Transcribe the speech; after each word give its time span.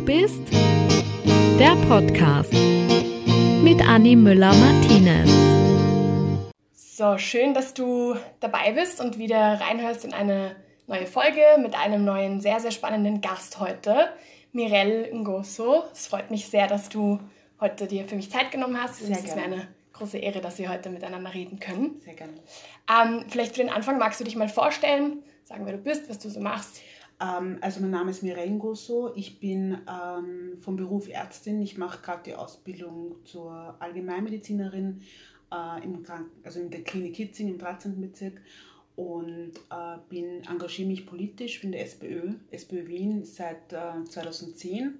Du 0.00 0.06
bist 0.06 0.50
der 1.58 1.76
Podcast 1.86 2.54
mit 3.62 3.86
Anni 3.86 4.16
Müller-Martinez. 4.16 5.30
So, 6.72 7.18
schön, 7.18 7.52
dass 7.52 7.74
du 7.74 8.16
dabei 8.40 8.72
bist 8.72 9.02
und 9.02 9.18
wieder 9.18 9.60
reinhörst 9.60 10.06
in 10.06 10.14
eine 10.14 10.56
neue 10.86 11.06
Folge 11.06 11.42
mit 11.58 11.74
einem 11.74 12.06
neuen, 12.06 12.40
sehr, 12.40 12.60
sehr 12.60 12.70
spannenden 12.70 13.20
Gast 13.20 13.60
heute, 13.60 14.08
Mirelle 14.52 15.14
Ngoso. 15.14 15.84
Es 15.92 16.06
freut 16.06 16.30
mich 16.30 16.46
sehr, 16.46 16.66
dass 16.66 16.88
du 16.88 17.20
heute 17.60 17.86
dir 17.86 18.08
für 18.08 18.16
mich 18.16 18.30
Zeit 18.30 18.50
genommen 18.52 18.82
hast. 18.82 19.00
Sehr 19.00 19.14
es 19.14 19.22
ist 19.22 19.36
mir 19.36 19.42
eine 19.42 19.68
große 19.92 20.16
Ehre, 20.16 20.40
dass 20.40 20.58
wir 20.58 20.70
heute 20.70 20.88
miteinander 20.88 21.34
reden 21.34 21.60
können. 21.60 22.00
Sehr 22.02 22.14
gerne. 22.14 22.32
Ähm, 22.90 23.26
vielleicht 23.28 23.54
für 23.54 23.62
den 23.62 23.70
Anfang 23.70 23.98
magst 23.98 24.18
du 24.18 24.24
dich 24.24 24.34
mal 24.34 24.48
vorstellen, 24.48 25.22
sagen, 25.44 25.66
wer 25.66 25.74
du 25.74 25.82
bist, 25.82 26.08
was 26.08 26.18
du 26.18 26.30
so 26.30 26.40
machst. 26.40 26.80
Ähm, 27.20 27.58
also 27.60 27.80
mein 27.80 27.90
Name 27.90 28.10
ist 28.10 28.22
Mireille 28.22 28.52
Ngoso. 28.52 29.12
Ich 29.14 29.40
bin 29.40 29.78
ähm, 29.88 30.58
vom 30.60 30.76
Beruf 30.76 31.08
Ärztin. 31.08 31.60
Ich 31.60 31.76
mache 31.76 32.02
gerade 32.02 32.22
die 32.24 32.34
Ausbildung 32.34 33.16
zur 33.24 33.76
Allgemeinmedizinerin 33.78 35.02
äh, 35.52 35.84
im 35.84 36.04
also 36.42 36.60
in 36.60 36.70
der 36.70 36.82
Klinik 36.82 37.16
Hitzing 37.16 37.48
im 37.48 37.58
13. 37.58 38.00
Bezirk 38.00 38.40
und 38.96 39.52
äh, 39.70 39.98
bin 40.08 40.42
engagiere 40.44 40.88
mich 40.88 41.06
politisch 41.06 41.60
bin 41.60 41.72
der 41.72 41.82
SPÖ, 41.84 42.34
SPÖ 42.50 42.86
Wien 42.86 43.24
seit 43.24 43.72
äh, 43.72 44.04
2010 44.04 44.98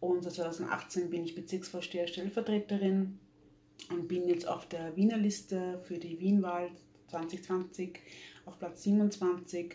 und 0.00 0.22
seit 0.22 0.34
2018 0.34 1.10
bin 1.10 1.24
ich 1.24 1.34
Bezirksvorsteher 1.34 2.06
Stellvertreterin 2.06 3.18
und 3.90 4.08
bin 4.08 4.28
jetzt 4.28 4.46
auf 4.46 4.68
der 4.68 4.94
Wiener 4.96 5.16
Liste 5.16 5.80
für 5.84 5.98
die 5.98 6.20
Wienwahl 6.20 6.70
2020 7.08 7.98
auf 8.46 8.58
Platz 8.58 8.84
27 8.84 9.74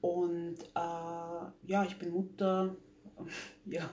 und 0.00 0.56
äh, 0.74 1.66
ja, 1.66 1.84
ich 1.84 1.96
bin 1.96 2.10
Mutter, 2.10 2.76
ja, 3.66 3.88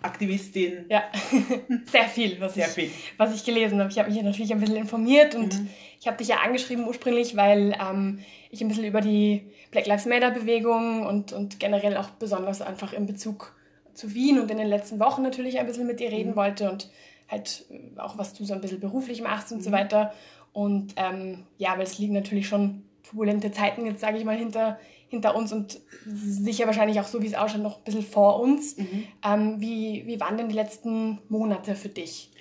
Aktivistin. 0.00 0.86
Ja, 0.88 1.04
sehr 1.90 2.04
viel, 2.04 2.40
was, 2.40 2.54
Sehr 2.54 2.66
ich, 2.68 2.72
viel. 2.72 2.90
was 3.16 3.34
ich 3.34 3.44
gelesen 3.44 3.80
habe. 3.80 3.90
Ich 3.90 3.98
habe 3.98 4.08
mich 4.08 4.16
ja 4.18 4.22
natürlich 4.24 4.52
ein 4.52 4.60
bisschen 4.60 4.76
informiert 4.76 5.34
und 5.34 5.54
Mhm. 5.58 5.68
ich 6.00 6.06
habe 6.06 6.16
dich 6.16 6.28
ja 6.28 6.36
angeschrieben 6.44 6.86
ursprünglich, 6.86 7.36
weil 7.36 7.76
ähm, 7.80 8.20
ich 8.50 8.60
ein 8.62 8.68
bisschen 8.68 8.84
über 8.84 9.00
die 9.00 9.50
Black 9.70 9.86
Lives 9.86 10.06
Matter 10.06 10.30
Bewegung 10.30 11.04
und, 11.06 11.32
und 11.32 11.58
generell 11.60 11.96
auch 11.96 12.10
besonders 12.10 12.62
einfach 12.62 12.92
in 12.92 13.06
Bezug 13.06 13.54
zu 13.94 14.14
Wien 14.14 14.38
und 14.38 14.50
in 14.50 14.58
den 14.58 14.68
letzten 14.68 14.98
Wochen 15.00 15.22
natürlich 15.22 15.58
ein 15.58 15.66
bisschen 15.66 15.86
mit 15.86 16.00
dir 16.00 16.10
reden 16.10 16.30
Mhm. 16.32 16.36
wollte 16.36 16.70
und 16.70 16.90
halt 17.28 17.64
äh, 17.70 17.98
auch 17.98 18.18
was 18.18 18.34
du 18.34 18.44
so 18.44 18.54
ein 18.54 18.60
bisschen 18.60 18.80
beruflich 18.80 19.20
machst 19.22 19.52
und 19.52 19.62
so 19.62 19.70
Mhm. 19.70 19.74
weiter. 19.74 20.12
Und 20.52 20.94
ähm, 20.96 21.44
ja, 21.58 21.72
weil 21.76 21.84
es 21.84 21.98
liegen 21.98 22.12
natürlich 22.14 22.46
schon 22.48 22.84
turbulente 23.02 23.50
Zeiten 23.52 23.84
jetzt, 23.86 24.00
sage 24.00 24.18
ich 24.18 24.24
mal, 24.24 24.36
hinter, 24.36 24.78
hinter 25.12 25.36
uns 25.36 25.52
und 25.52 25.80
sicher 26.06 26.66
wahrscheinlich 26.66 26.98
auch 26.98 27.06
so, 27.06 27.22
wie 27.22 27.26
es 27.26 27.34
ausschaut, 27.34 27.62
noch 27.62 27.78
ein 27.78 27.84
bisschen 27.84 28.02
vor 28.02 28.40
uns. 28.40 28.78
Mhm. 28.78 29.04
Ähm, 29.24 29.60
wie, 29.60 30.04
wie 30.06 30.18
waren 30.18 30.36
denn 30.36 30.48
die 30.48 30.54
letzten 30.54 31.20
Monate 31.28 31.74
für 31.74 31.90
dich? 31.90 32.32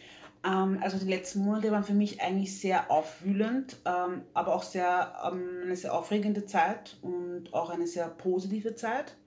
Ähm, 0.46 0.80
also 0.82 0.98
die 0.98 1.10
letzten 1.10 1.44
Monate 1.44 1.70
waren 1.72 1.84
für 1.84 1.94
mich 1.94 2.22
eigentlich 2.22 2.58
sehr 2.58 2.90
aufwühlend, 2.90 3.78
ähm, 3.86 4.22
aber 4.34 4.56
auch 4.56 4.64
sehr, 4.64 5.14
ähm, 5.26 5.64
eine 5.66 5.76
sehr 5.76 5.94
aufregende 5.94 6.46
Zeit 6.46 6.98
und 7.02 7.54
auch 7.54 7.70
eine 7.70 7.88
sehr 7.88 8.08
positive 8.08 8.74
Zeit. 8.76 9.18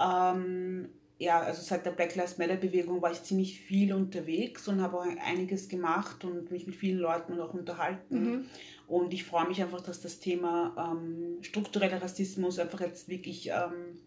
Ähm, 0.00 0.88
ja, 1.18 1.40
also 1.40 1.62
seit 1.62 1.86
der 1.86 1.92
Black 1.92 2.16
Lives 2.16 2.38
Matter 2.38 2.56
Bewegung 2.56 3.00
war 3.00 3.12
ich 3.12 3.22
ziemlich 3.22 3.60
viel 3.60 3.92
unterwegs 3.92 4.66
und 4.66 4.80
habe 4.80 4.98
auch 4.98 5.06
einiges 5.24 5.68
gemacht 5.68 6.24
und 6.24 6.50
mich 6.50 6.66
mit 6.66 6.74
vielen 6.74 6.98
Leuten 6.98 7.38
auch 7.40 7.54
unterhalten. 7.54 8.24
Mhm. 8.24 8.44
Und 8.88 9.14
ich 9.14 9.24
freue 9.24 9.46
mich 9.46 9.62
einfach, 9.62 9.80
dass 9.80 10.00
das 10.00 10.18
Thema 10.18 10.74
ähm, 10.76 11.42
struktureller 11.42 12.02
Rassismus 12.02 12.58
einfach 12.58 12.80
jetzt 12.80 13.08
wirklich 13.08 13.50
ähm, 13.50 14.00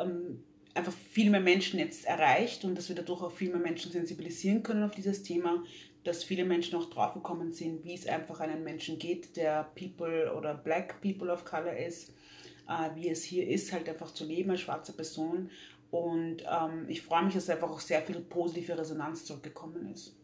ähm, 0.00 0.42
einfach 0.74 0.92
viel 0.92 1.30
mehr 1.30 1.40
Menschen 1.40 1.78
jetzt 1.78 2.04
erreicht 2.04 2.64
und 2.64 2.76
dass 2.76 2.88
wir 2.88 2.96
dadurch 2.96 3.22
auch 3.22 3.32
viel 3.32 3.50
mehr 3.50 3.60
Menschen 3.60 3.92
sensibilisieren 3.92 4.62
können 4.62 4.82
auf 4.82 4.90
dieses 4.90 5.22
Thema, 5.22 5.62
dass 6.02 6.24
viele 6.24 6.44
Menschen 6.44 6.76
auch 6.76 6.90
draufgekommen 6.90 7.52
sind, 7.52 7.84
wie 7.84 7.94
es 7.94 8.06
einfach 8.06 8.40
einem 8.40 8.64
Menschen 8.64 8.98
geht, 8.98 9.36
der 9.36 9.70
People 9.74 10.34
oder 10.36 10.54
Black 10.54 11.00
People 11.00 11.32
of 11.32 11.44
Color 11.44 11.76
ist, 11.76 12.10
äh, 12.68 12.94
wie 12.94 13.08
es 13.08 13.22
hier 13.22 13.48
ist, 13.48 13.72
halt 13.72 13.88
einfach 13.88 14.12
zu 14.12 14.24
leben 14.24 14.50
als 14.50 14.60
schwarze 14.60 14.92
Person. 14.92 15.50
Und 15.94 16.38
ähm, 16.42 16.86
ich 16.88 17.02
freue 17.02 17.22
mich, 17.24 17.34
dass 17.34 17.48
einfach 17.48 17.70
auch 17.70 17.78
sehr 17.78 18.02
viel 18.02 18.18
positive 18.18 18.76
Resonanz 18.76 19.24
zurückgekommen 19.26 19.88
ist. 19.92 20.16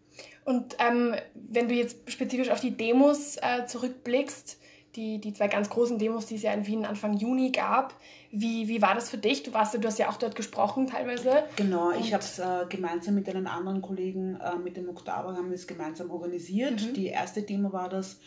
Und 0.45 0.77
ähm, 0.81 1.15
wenn 1.35 1.69
du 1.69 1.75
jetzt 1.77 2.11
spezifisch 2.11 2.51
auf 2.51 2.59
die 2.59 2.77
Demos 2.77 3.37
äh, 3.37 3.67
zurückblickst, 3.67 4.59
die, 4.97 5.21
die 5.21 5.33
zwei 5.33 5.47
ganz 5.47 5.71
großen 5.71 5.97
Demos, 5.97 6.27
die 6.27 6.35
es 6.35 6.43
ja 6.43 6.53
in 6.53 6.67
Wien 6.67 6.85
Anfang 6.85 7.17
Juni 7.17 7.53
gab, 7.53 7.95
wie, 8.33 8.67
wie 8.67 8.83
war 8.83 8.97
das 8.97 9.11
für 9.11 9.19
dich? 9.19 9.45
Du 9.45 9.55
warst, 9.55 9.73
du 9.75 9.87
hast 9.87 10.01
ja 10.01 10.09
auch 10.09 10.17
dort 10.17 10.35
gesprochen 10.35 10.89
teilweise. 10.89 11.45
Genau, 11.55 11.91
Und- 11.91 12.01
ich 12.01 12.13
habe 12.13 12.25
es 12.25 12.41
äh, 12.41 12.67
gemeinsam 12.69 13.15
mit 13.15 13.29
einem 13.29 13.47
anderen 13.47 13.81
Kollegen, 13.81 14.41
äh, 14.41 14.57
mit 14.57 14.77
dem 14.77 14.89
Oktober, 14.89 15.37
haben 15.37 15.51
wir 15.51 15.55
es 15.55 15.69
gemeinsam 15.69 16.11
organisiert. 16.11 16.83
Mhm. 16.83 16.95
Die 16.95 17.07
erste 17.07 17.43
Demo 17.43 17.73
war 17.73 17.89
das 17.89 18.19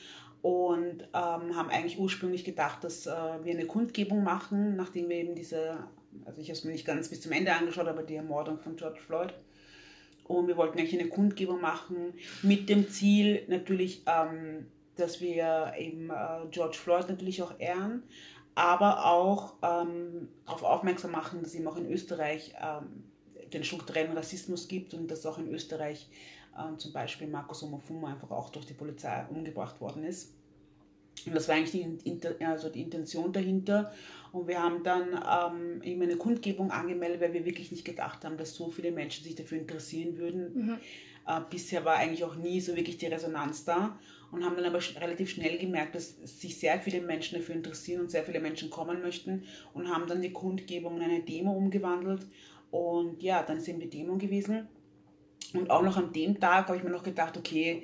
und 0.42 1.02
ähm, 1.14 1.56
haben 1.58 1.70
eigentlich 1.70 2.00
ursprünglich 2.00 2.46
gedacht, 2.46 2.86
dass 2.86 3.06
äh, 3.06 3.12
wir 3.44 3.52
eine 3.52 3.66
Kundgebung 3.66 4.24
machen, 4.24 4.78
nachdem 4.78 5.10
wir 5.10 5.18
eben 5.18 5.36
diese, 5.36 5.78
also 6.26 6.42
ich 6.42 6.48
habe 6.48 6.58
es 6.58 6.64
mir 6.64 6.72
nicht 6.72 6.86
ganz 6.86 7.10
bis 7.10 7.22
zum 7.22 7.32
Ende 7.32 7.54
angeschaut, 7.54 7.88
aber 7.88 8.04
die 8.04 8.16
Ermordung 8.16 8.60
von 8.60 8.76
George 8.76 9.00
Floyd. 9.00 9.34
Und 10.26 10.48
wir 10.48 10.58
wollten 10.58 10.80
eigentlich 10.80 11.00
eine 11.00 11.10
Kundgebung 11.10 11.60
machen 11.60 12.14
mit 12.42 12.70
dem 12.70 12.90
Ziel 12.90 13.44
natürlich, 13.48 14.04
ähm, 14.06 14.68
dass 14.96 15.20
wir 15.20 15.74
eben 15.78 16.10
äh, 16.10 16.48
George 16.52 16.78
Floyd 16.78 17.10
natürlich 17.10 17.42
auch 17.42 17.60
ehren, 17.60 18.04
aber 18.56 19.06
auch 19.06 19.56
ähm, 19.62 20.30
darauf 20.46 20.64
aufmerksam 20.64 21.12
machen, 21.12 21.42
dass 21.42 21.56
eben 21.56 21.68
auch 21.68 21.78
in 21.78 21.92
Österreich 21.92 22.54
ähm, 22.62 23.04
den 23.52 23.64
strukturellen 23.64 24.16
Rassismus 24.16 24.68
gibt 24.68 24.94
und 24.94 25.10
dass 25.10 25.26
auch 25.26 25.38
in 25.38 25.50
Österreich 25.50 26.10
ähm, 26.58 26.78
zum 26.80 26.94
Beispiel 26.94 27.28
Markus 27.28 27.64
Omofuma 27.64 28.14
einfach 28.14 28.32
auch 28.32 28.50
durch 28.50 28.66
die 28.66 28.74
Polizei 28.74 29.26
umgebracht 29.30 29.82
worden 29.82 30.04
ist. 30.04 30.34
Und 31.26 31.36
das 31.36 31.48
war 31.48 31.56
eigentlich 31.56 31.72
die, 32.04 32.46
also 32.46 32.70
die 32.70 32.82
Intention 32.82 33.32
dahinter. 33.32 33.94
Und 34.32 34.48
wir 34.48 34.62
haben 34.62 34.84
dann 34.84 35.10
ähm, 35.14 35.82
eben 35.84 36.02
eine 36.02 36.18
Kundgebung 36.18 36.72
angemeldet, 36.72 37.22
weil 37.22 37.34
wir 37.34 37.46
wirklich 37.46 37.72
nicht 37.72 37.86
gedacht 37.86 38.26
haben, 38.26 38.38
dass 38.38 38.56
so 38.56 38.70
viele 38.70 38.92
Menschen 38.92 39.24
sich 39.24 39.36
dafür 39.36 39.60
interessieren 39.60 40.18
würden. 40.18 40.54
Mhm. 40.54 40.78
Äh, 41.28 41.42
bisher 41.50 41.86
war 41.86 41.96
eigentlich 41.96 42.24
auch 42.24 42.36
nie 42.36 42.60
so 42.60 42.76
wirklich 42.76 42.98
die 42.98 43.06
Resonanz 43.06 43.64
da 43.64 43.98
und 44.32 44.44
haben 44.44 44.56
dann 44.56 44.66
aber 44.66 44.82
sch 44.82 45.00
relativ 45.00 45.30
schnell 45.30 45.58
gemerkt, 45.58 45.96
dass 45.96 46.16
sich 46.24 46.58
sehr 46.58 46.80
viele 46.80 47.02
Menschen 47.02 47.38
dafür 47.38 47.56
interessieren 47.56 48.02
und 48.02 48.12
sehr 48.12 48.24
viele 48.24 48.40
Menschen 48.40 48.70
kommen 48.70 49.02
möchten 49.02 49.44
und 49.74 49.88
haben 49.88 50.08
dann 50.08 50.22
die 50.22 50.34
Kundgebung 50.34 50.98
in 50.98 51.04
eine 51.04 51.22
Demo 51.22 51.52
umgewandelt. 51.54 52.26
Und 52.72 53.22
ja, 53.22 53.44
dann 53.44 53.58
ist 53.58 53.68
eben 53.68 53.80
die 53.80 53.90
Demo 53.90 54.18
gewesen. 54.18 54.68
Und 55.54 55.70
auch 55.70 55.84
noch 55.84 55.98
an 55.98 56.12
dem 56.12 56.40
Tag 56.40 56.68
habe 56.68 56.78
ich 56.78 56.84
mir 56.84 56.90
noch 56.90 57.04
gedacht, 57.04 57.38
okay, 57.38 57.84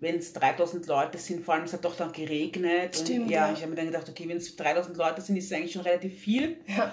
wenn 0.00 0.16
es 0.16 0.32
3000 0.32 0.86
Leute 0.86 1.18
sind, 1.18 1.44
vor 1.44 1.54
allem 1.54 1.64
es 1.64 1.72
hat 1.72 1.84
doch 1.84 1.96
dann 1.96 2.12
geregnet. 2.12 2.96
Stimmt, 2.96 3.26
und 3.26 3.30
ja, 3.30 3.46
ja. 3.46 3.52
ich 3.52 3.60
habe 3.60 3.70
mir 3.70 3.76
dann 3.76 3.86
gedacht, 3.86 4.08
okay, 4.08 4.28
wenn 4.28 4.36
es 4.36 4.54
3000 4.56 4.96
Leute 4.96 5.20
sind, 5.20 5.36
ist 5.36 5.46
es 5.46 5.52
eigentlich 5.52 5.72
schon 5.72 5.82
relativ 5.82 6.18
viel. 6.18 6.58
Ja. 6.66 6.92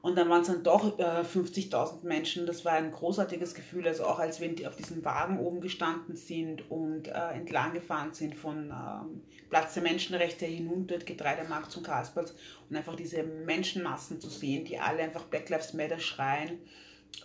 Und 0.00 0.16
dann 0.16 0.28
waren 0.28 0.42
es 0.42 0.46
dann 0.46 0.62
doch 0.62 0.98
äh, 0.98 1.22
50.000 1.22 2.04
Menschen. 2.06 2.46
Das 2.46 2.64
war 2.64 2.72
ein 2.72 2.92
großartiges 2.92 3.54
Gefühl. 3.54 3.86
Also 3.86 4.04
auch 4.04 4.20
als 4.20 4.40
wenn 4.40 4.54
die 4.54 4.66
auf 4.66 4.76
diesem 4.76 5.04
Wagen 5.04 5.40
oben 5.40 5.60
gestanden 5.60 6.14
sind 6.16 6.70
und 6.70 7.08
äh, 7.08 7.32
entlang 7.34 7.72
gefahren 7.72 8.14
sind 8.14 8.36
von 8.36 8.70
ähm, 8.70 9.22
Platz 9.50 9.74
der 9.74 9.82
Menschenrechte 9.82 10.46
hinunter, 10.46 10.98
Getreidemarkt 10.98 11.72
zum 11.72 11.82
Karlsplatz. 11.82 12.34
Und 12.70 12.76
einfach 12.76 12.94
diese 12.94 13.24
Menschenmassen 13.24 14.20
zu 14.20 14.30
sehen, 14.30 14.64
die 14.64 14.78
alle 14.78 15.02
einfach 15.02 15.24
Black 15.24 15.48
Lives 15.48 15.74
Matter 15.74 15.98
schreien 15.98 16.60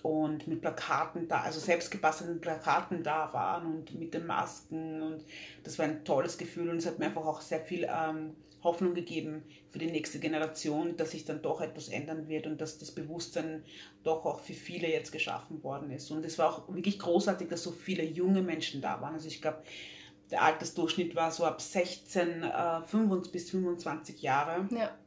und 0.02 0.48
mit 0.48 0.62
Plakaten 0.62 1.28
da, 1.28 1.42
also 1.42 1.60
selbst 1.60 1.90
gebastelten 1.92 2.42
Plakaten 2.42 3.04
da 3.04 3.32
waren 3.34 3.66
und 3.66 3.98
mit 3.98 4.14
den 4.14 4.26
Masken. 4.26 5.02
Und 5.02 5.26
das 5.64 5.80
war 5.80 5.86
ein 5.86 6.04
tolles 6.04 6.38
Gefühl 6.38 6.70
und 6.70 6.78
es 6.78 6.86
hat 6.86 7.00
mir 7.00 7.06
einfach 7.06 7.26
auch 7.26 7.42
sehr 7.42 7.62
viel 7.62 7.88
ähm, 7.90 8.36
Hoffnung 8.64 8.94
gegeben 8.94 9.44
für 9.70 9.80
die 9.80 9.92
nächste 9.92 10.20
Generation, 10.20 10.96
dass 10.98 11.12
sich 11.12 11.26
dann 11.26 11.42
doch 11.42 11.62
etwas 11.62 11.90
ändern 11.90 12.28
wird 12.28 12.48
und 12.48 12.62
dass 12.62 12.80
das 12.80 12.92
Bewusstsein 12.92 13.64
doch 14.04 14.26
auch 14.26 14.40
für 14.40 14.54
viele 14.54 14.90
jetzt 14.90 15.12
geschaffen 15.12 15.64
worden 15.64 15.92
ist. 15.92 16.12
Und 16.12 16.26
es 16.26 16.38
war 16.38 16.50
auch 16.50 16.74
wirklich 16.74 17.00
großartig, 17.00 17.50
dass 17.50 17.64
so 17.64 17.72
viele 17.72 18.04
junge 18.04 18.42
Menschen 18.42 18.82
da 18.82 19.02
waren. 19.02 19.14
Also 19.14 19.28
ich 19.28 19.42
glaube, 19.42 19.64
der 20.32 20.42
Altersdurchschnitt 20.42 21.16
war 21.16 21.32
so 21.32 21.46
ab 21.46 21.62
16 21.62 22.44
äh, 22.44 22.82
25 22.86 23.32
bis 23.32 23.52
25 23.52 24.22
Jahre. 24.22 24.68
Ja. 24.72 24.98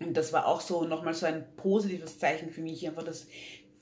Und 0.00 0.16
das 0.16 0.32
war 0.32 0.46
auch 0.46 0.60
so 0.60 0.84
nochmal 0.84 1.14
so 1.14 1.26
ein 1.26 1.44
positives 1.56 2.18
Zeichen 2.18 2.50
für 2.50 2.60
mich, 2.60 2.86
einfach, 2.86 3.04
dass 3.04 3.28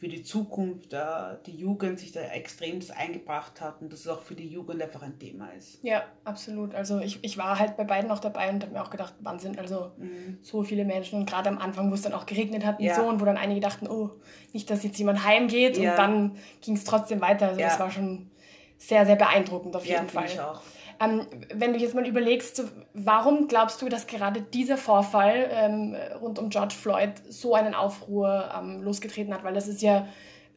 für 0.04 0.10
die 0.10 0.22
Zukunft 0.22 0.92
äh, 0.92 0.98
die 1.46 1.56
Jugend 1.56 1.98
sich 1.98 2.12
da 2.12 2.20
extremst 2.20 2.94
eingebracht 2.94 3.62
hat 3.62 3.80
und 3.80 3.90
dass 3.90 4.00
es 4.00 4.08
auch 4.08 4.20
für 4.20 4.34
die 4.34 4.46
Jugend 4.46 4.82
einfach 4.82 5.00
ein 5.02 5.18
Thema 5.18 5.48
ist. 5.56 5.78
ja, 5.82 6.02
absolut. 6.24 6.74
Also 6.74 6.98
ich, 7.00 7.24
ich 7.24 7.38
war 7.38 7.58
halt 7.58 7.78
bei 7.78 7.84
beiden 7.84 8.10
auch 8.10 8.18
dabei 8.18 8.50
und 8.50 8.62
habe 8.62 8.74
mir 8.74 8.82
auch 8.82 8.90
gedacht, 8.90 9.14
Wahnsinn, 9.20 9.58
also 9.58 9.92
Mhm. 9.96 10.38
so 10.42 10.62
viele 10.62 10.84
Menschen 10.84 11.20
und 11.20 11.26
gerade 11.30 11.48
am 11.48 11.56
Anfang, 11.56 11.90
wo 11.90 11.94
es 11.94 12.02
dann 12.02 12.12
auch 12.12 12.26
geregnet 12.26 12.66
hat 12.66 12.80
und 12.80 12.84
Ja. 12.84 12.96
so 12.96 13.08
und 13.08 13.18
wo 13.18 13.24
dann 13.24 13.38
einige 13.38 13.60
dachten, 13.60 13.86
oh, 13.88 14.10
nicht, 14.52 14.68
dass 14.68 14.82
jetzt 14.84 14.98
jemand 14.98 15.24
heimgeht 15.24 15.78
Ja. 15.78 15.92
und 15.92 15.96
dann 15.98 16.36
ging 16.60 16.74
es 16.76 16.84
trotzdem 16.84 17.22
weiter. 17.22 17.48
Also 17.48 17.60
Ja. 17.60 17.68
das 17.68 17.78
war 17.80 17.90
schon 17.90 18.30
sehr, 18.76 19.06
sehr 19.06 19.16
beeindruckend 19.16 19.74
auf 19.74 19.86
jeden 19.86 20.08
Fall. 20.10 20.26
ich 20.26 20.38
auch. 20.38 20.60
Ähm, 21.00 21.26
wenn 21.52 21.72
du 21.72 21.78
jetzt 21.78 21.94
mal 21.94 22.06
überlegst, 22.06 22.62
warum 22.92 23.48
glaubst 23.48 23.82
du, 23.82 23.88
dass 23.88 24.06
gerade 24.06 24.40
dieser 24.40 24.76
Vorfall 24.76 25.48
ähm, 25.50 25.96
rund 26.20 26.38
um 26.38 26.50
George 26.50 26.74
Floyd 26.74 27.12
so 27.28 27.54
einen 27.54 27.74
Aufruhr 27.74 28.50
ähm, 28.56 28.82
losgetreten 28.82 29.34
hat? 29.34 29.44
Weil 29.44 29.54
das 29.54 29.68
ist 29.68 29.82
ja 29.82 30.06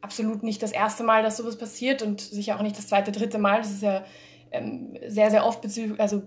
absolut 0.02 0.44
nicht 0.44 0.62
das 0.62 0.72
erste 0.72 1.04
Mal, 1.04 1.24
dass 1.24 1.38
sowas 1.38 1.58
passiert 1.58 2.02
und 2.02 2.22
sicher 2.22 2.58
auch 2.58 2.62
nicht 2.62 2.78
das 2.78 2.88
zweite, 2.88 3.12
dritte 3.12 3.38
Mal. 3.38 3.60
Das 3.60 3.72
ist 3.72 3.84
ja 3.84 4.04
ähm, 4.52 4.98
sehr, 5.08 5.32
sehr 5.32 5.46
oft, 5.46 5.66
also 5.98 6.24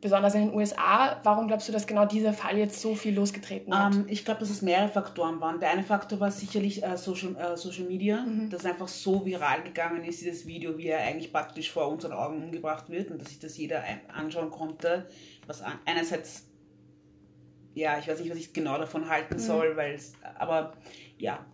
besonders 0.00 0.34
in 0.34 0.46
den 0.46 0.54
USA. 0.54 1.20
Warum 1.22 1.48
glaubst 1.48 1.68
du, 1.68 1.72
dass 1.72 1.86
genau 1.86 2.06
dieser 2.06 2.32
Fall 2.32 2.56
jetzt 2.56 2.80
so 2.80 2.94
viel 2.94 3.14
losgetreten 3.14 3.76
hat? 3.76 3.94
Ähm, 3.94 4.06
ich 4.08 4.24
glaube, 4.24 4.40
dass 4.40 4.50
es 4.50 4.62
mehrere 4.62 4.88
Faktoren 4.88 5.40
waren. 5.40 5.60
Der 5.60 5.70
eine 5.70 5.82
Faktor 5.82 6.20
war 6.20 6.30
sicherlich 6.30 6.82
äh, 6.82 6.96
Social, 6.96 7.36
äh, 7.36 7.56
Social 7.56 7.84
Media, 7.84 8.22
mhm. 8.22 8.48
dass 8.50 8.64
einfach 8.64 8.88
so 8.88 9.24
viral 9.24 9.62
gegangen 9.62 10.04
ist, 10.04 10.20
dieses 10.20 10.46
Video, 10.46 10.78
wie 10.78 10.88
er 10.88 11.00
eigentlich 11.00 11.32
praktisch 11.32 11.70
vor 11.70 11.88
unseren 11.88 12.12
Augen 12.12 12.42
umgebracht 12.42 12.88
wird 12.88 13.10
und 13.10 13.20
dass 13.20 13.28
sich 13.28 13.38
das 13.38 13.56
jeder 13.56 13.84
anschauen 14.14 14.50
konnte, 14.50 15.06
was 15.46 15.62
einerseits 15.84 16.46
ja, 17.72 17.98
ich 17.98 18.08
weiß 18.08 18.18
nicht, 18.20 18.30
was 18.30 18.38
ich 18.38 18.52
genau 18.52 18.78
davon 18.78 19.08
halten 19.08 19.34
mhm. 19.34 19.38
soll, 19.38 19.76
weil 19.76 19.94
es, 19.94 20.14
aber 20.38 20.72
ja, 21.18 21.46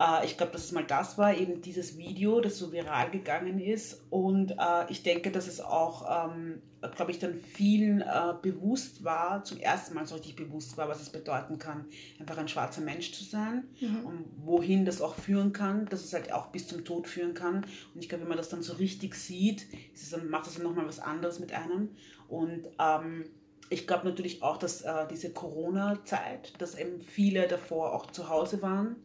äh, 0.00 0.24
ich 0.24 0.36
glaube, 0.36 0.52
dass 0.52 0.64
es 0.64 0.72
mal 0.72 0.84
das 0.84 1.18
war, 1.18 1.36
eben 1.36 1.60
dieses 1.60 1.98
Video, 1.98 2.40
das 2.40 2.58
so 2.58 2.72
viral 2.72 3.10
gegangen 3.10 3.58
ist. 3.58 4.02
Und 4.10 4.52
äh, 4.52 4.90
ich 4.90 5.02
denke, 5.02 5.30
dass 5.30 5.48
es 5.48 5.60
auch, 5.60 6.28
ähm, 6.30 6.62
glaube 6.94 7.10
ich, 7.10 7.18
dann 7.18 7.34
vielen 7.34 8.02
äh, 8.02 8.34
bewusst 8.40 9.02
war, 9.02 9.42
zum 9.44 9.58
ersten 9.58 9.94
Mal 9.94 10.06
so 10.06 10.14
richtig 10.14 10.36
bewusst 10.36 10.76
war, 10.76 10.88
was 10.88 11.02
es 11.02 11.10
bedeuten 11.10 11.58
kann, 11.58 11.86
einfach 12.20 12.38
ein 12.38 12.48
schwarzer 12.48 12.80
Mensch 12.80 13.12
zu 13.12 13.24
sein 13.24 13.64
mhm. 13.80 14.06
und 14.06 14.24
wohin 14.44 14.84
das 14.84 15.02
auch 15.02 15.16
führen 15.16 15.52
kann, 15.52 15.86
dass 15.86 16.04
es 16.04 16.12
halt 16.12 16.32
auch 16.32 16.46
bis 16.48 16.68
zum 16.68 16.84
Tod 16.84 17.08
führen 17.08 17.34
kann. 17.34 17.66
Und 17.94 18.02
ich 18.02 18.08
glaube, 18.08 18.22
wenn 18.22 18.28
man 18.28 18.38
das 18.38 18.48
dann 18.48 18.62
so 18.62 18.74
richtig 18.74 19.14
sieht, 19.16 19.66
es, 19.92 20.16
macht 20.28 20.46
das 20.46 20.54
dann 20.54 20.62
nochmal 20.62 20.86
was 20.86 21.00
anderes 21.00 21.40
mit 21.40 21.52
einem. 21.52 21.90
Und 22.28 22.68
ähm, 22.78 23.24
ich 23.70 23.86
glaube 23.86 24.06
natürlich 24.06 24.42
auch, 24.42 24.56
dass 24.56 24.82
äh, 24.82 25.06
diese 25.10 25.30
Corona-Zeit, 25.30 26.52
dass 26.58 26.76
eben 26.76 27.00
viele 27.00 27.48
davor 27.48 27.92
auch 27.92 28.06
zu 28.06 28.28
Hause 28.28 28.62
waren 28.62 28.96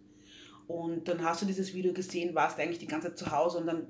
und 0.68 1.08
dann 1.08 1.24
hast 1.24 1.42
du 1.42 1.46
dieses 1.46 1.74
Video 1.74 1.94
gesehen, 1.94 2.36
warst 2.36 2.60
eigentlich 2.60 2.80
die 2.80 2.88
ganze 2.88 3.10
Zeit 3.10 3.18
zu 3.18 3.32
Hause 3.32 3.60
und 3.60 3.68
dann 3.68 3.88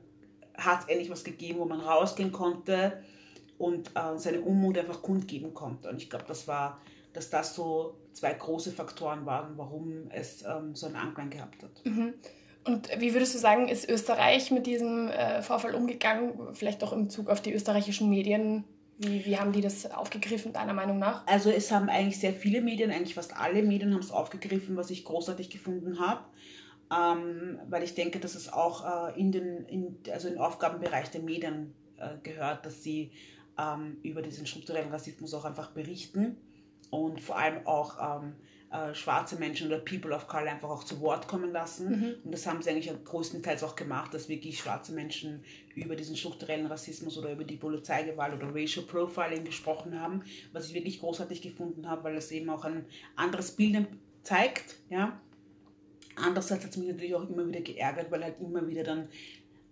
hat 0.56 0.82
es 0.82 0.88
endlich 0.88 1.10
was 1.10 1.24
gegeben, 1.24 1.60
wo 1.60 1.66
man 1.66 1.80
rausgehen 1.80 2.32
konnte 2.32 3.04
und 3.58 3.90
äh, 3.96 4.18
seine 4.18 4.42
Unmut 4.42 4.78
einfach 4.78 5.02
kundgeben 5.02 5.54
konnte. 5.54 5.90
Und 5.90 5.98
ich 5.98 6.10
glaube, 6.10 6.26
das 6.28 6.48
war, 6.48 6.80
dass 7.14 7.30
das 7.30 7.56
so 7.56 7.98
zwei 8.14 8.34
große 8.34 8.72
Faktoren 8.72 9.26
waren, 9.26 9.58
warum 9.58 10.10
es 10.10 10.44
ähm, 10.44 10.76
so 10.76 10.88
einen 10.88 10.96
Anklang 10.96 11.30
gehabt 11.30 11.64
hat. 11.64 11.86
Mhm. 11.86 12.14
Und 12.66 12.90
wie 12.98 13.14
würdest 13.14 13.36
du 13.36 13.40
sagen, 13.40 13.68
ist 13.68 13.90
Österreich 13.90 14.50
mit 14.52 14.66
diesem 14.66 15.10
äh, 15.10 15.42
Vorfall 15.42 15.76
umgegangen, 15.76 16.54
vielleicht 16.54 16.84
auch 16.84 16.94
im 16.94 17.06
Bezug 17.06 17.30
auf 17.30 17.42
die 17.42 17.54
österreichischen 17.54 18.10
Medien? 18.10 18.64
Wie, 19.00 19.26
wie 19.26 19.38
haben 19.38 19.52
die 19.52 19.60
das 19.60 19.92
aufgegriffen, 19.92 20.54
deiner 20.54 20.74
Meinung 20.74 20.98
nach? 20.98 21.28
Also 21.28 21.50
es 21.50 21.72
haben 21.72 21.90
eigentlich 21.90 22.20
sehr 22.20 22.34
viele 22.34 22.62
Medien, 22.62 22.92
eigentlich 22.92 23.16
fast 23.16 23.36
alle 23.36 23.64
Medien 23.64 23.94
haben 23.94 24.00
es 24.00 24.12
aufgegriffen, 24.12 24.78
was 24.78 24.92
ich 24.92 25.04
großartig 25.04 25.50
gefunden 25.50 26.00
habe 26.00 26.24
ähm, 26.94 27.60
weil 27.70 27.84
ich 27.84 27.96
denke, 27.96 28.20
dass 28.20 28.36
es 28.36 28.52
auch 28.52 29.10
äh, 29.10 29.20
in 29.20 29.32
den, 29.32 29.66
in, 29.66 29.98
also 30.12 30.28
in 30.28 30.36
den 30.36 30.42
Aufgabenbereich 30.42 31.10
der 31.12 31.22
Medien 31.22 31.74
äh, 31.98 32.18
gehört, 32.24 32.66
dass 32.66 32.84
sie 32.84 33.12
ähm, 33.58 33.98
über 34.04 34.22
diesen 34.22 34.46
strukturellen 34.46 34.92
Rassismus 34.92 35.34
auch 35.34 35.46
einfach 35.46 35.72
berichten 35.72 36.38
und 36.90 37.22
vor 37.22 37.38
allem 37.38 37.66
auch 37.66 38.22
ähm, 38.22 38.34
äh, 38.72 38.94
schwarze 38.94 39.38
Menschen 39.38 39.68
oder 39.68 39.80
People 39.80 40.14
of 40.14 40.28
Color 40.28 40.52
einfach 40.52 40.70
auch 40.70 40.84
zu 40.84 41.00
Wort 41.00 41.28
kommen 41.28 41.52
lassen. 41.52 41.90
Mhm. 41.90 42.16
Und 42.26 42.32
das 42.32 42.46
haben 42.48 42.62
sie 42.62 42.70
eigentlich 42.70 42.92
größtenteils 43.04 43.64
auch 43.64 43.76
gemacht, 43.76 44.14
dass 44.14 44.30
wirklich 44.30 44.60
schwarze 44.60 44.94
Menschen 44.94 45.44
über 45.76 45.96
diesen 45.96 46.16
strukturellen 46.16 46.66
Rassismus 46.66 47.18
oder 47.18 47.32
über 47.32 47.44
die 47.44 47.58
Polizeigewalt 47.58 48.34
oder 48.34 48.54
Racial 48.54 48.86
Profiling 48.86 49.46
gesprochen 49.46 50.00
haben, 50.00 50.24
was 50.52 50.68
ich 50.68 50.74
wirklich 50.74 51.00
großartig 51.00 51.42
gefunden 51.42 51.88
habe, 51.88 52.04
weil 52.04 52.16
es 52.16 52.32
eben 52.32 52.50
auch 52.50 52.66
ein 52.66 52.86
anderes 53.16 53.52
Bild 53.52 53.88
zeigt, 54.24 54.80
ja, 54.90 55.20
Andererseits 56.16 56.64
hat 56.64 56.72
es 56.72 56.78
mich 56.78 56.88
natürlich 56.88 57.16
auch 57.16 57.28
immer 57.30 57.48
wieder 57.48 57.62
geärgert, 57.62 58.12
weil 58.12 58.24
halt 58.24 58.40
immer 58.40 58.68
wieder 58.68 58.84
dann 58.84 59.08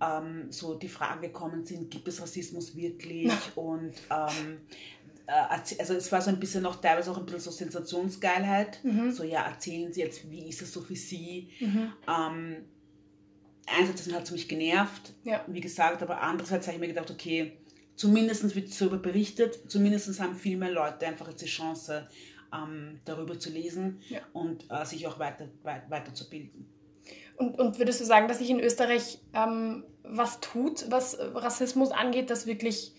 ähm, 0.01 0.51
so 0.51 0.75
die 0.75 0.89
Fragen 0.89 1.21
gekommen 1.21 1.65
sind, 1.65 1.91
gibt 1.91 2.07
es 2.07 2.21
Rassismus 2.21 2.75
wirklich? 2.75 3.31
Und 3.55 3.93
ähm, 4.09 4.57
äh, 5.27 5.77
also 5.79 5.93
es 5.93 6.11
war 6.11 6.21
so 6.21 6.29
ein 6.29 6.39
bisschen 6.39 6.63
noch 6.63 6.81
teilweise 6.81 7.11
auch 7.11 7.17
ein 7.17 7.25
bisschen 7.25 7.41
so 7.41 7.51
Sensationsgeilheit. 7.51 8.83
Mhm. 8.83 9.11
So, 9.11 9.23
ja, 9.23 9.43
erzählen 9.43 9.93
Sie 9.93 10.01
jetzt, 10.01 10.29
wie 10.29 10.49
ist 10.49 10.61
es 10.61 10.73
so 10.73 10.81
für 10.81 10.95
Sie? 10.95 11.49
Mhm. 11.59 11.93
Ähm, 12.07 12.55
einerseits 13.67 14.11
hat 14.11 14.23
es 14.23 14.31
mich 14.31 14.47
genervt, 14.47 15.13
ja. 15.23 15.43
wie 15.47 15.61
gesagt, 15.61 16.01
aber 16.01 16.21
andererseits 16.21 16.67
habe 16.67 16.75
ich 16.75 16.81
mir 16.81 16.87
gedacht, 16.87 17.11
okay, 17.11 17.53
zumindest 17.95 18.55
wird 18.55 18.81
darüber 18.81 18.97
berichtet, 18.97 19.59
zumindest 19.67 20.19
haben 20.19 20.35
viel 20.35 20.57
mehr 20.57 20.71
Leute 20.71 21.05
einfach 21.05 21.29
jetzt 21.29 21.41
die 21.43 21.47
Chance, 21.47 22.07
ähm, 22.53 22.99
darüber 23.05 23.39
zu 23.39 23.49
lesen 23.49 24.01
ja. 24.09 24.19
und 24.33 24.65
äh, 24.69 24.85
sich 24.85 25.07
auch 25.07 25.19
weiter, 25.19 25.47
weit, 25.63 25.89
weiterzubilden. 25.89 26.67
Und, 27.37 27.57
und 27.57 27.79
würdest 27.79 28.01
du 28.01 28.05
sagen, 28.05 28.27
dass 28.27 28.39
sich 28.39 28.49
in 28.49 28.59
Österreich 28.59 29.19
ähm, 29.33 29.83
was 30.03 30.39
tut, 30.39 30.89
was 30.91 31.17
Rassismus 31.19 31.91
angeht, 31.91 32.29
dass 32.29 32.45
wirklich 32.45 32.93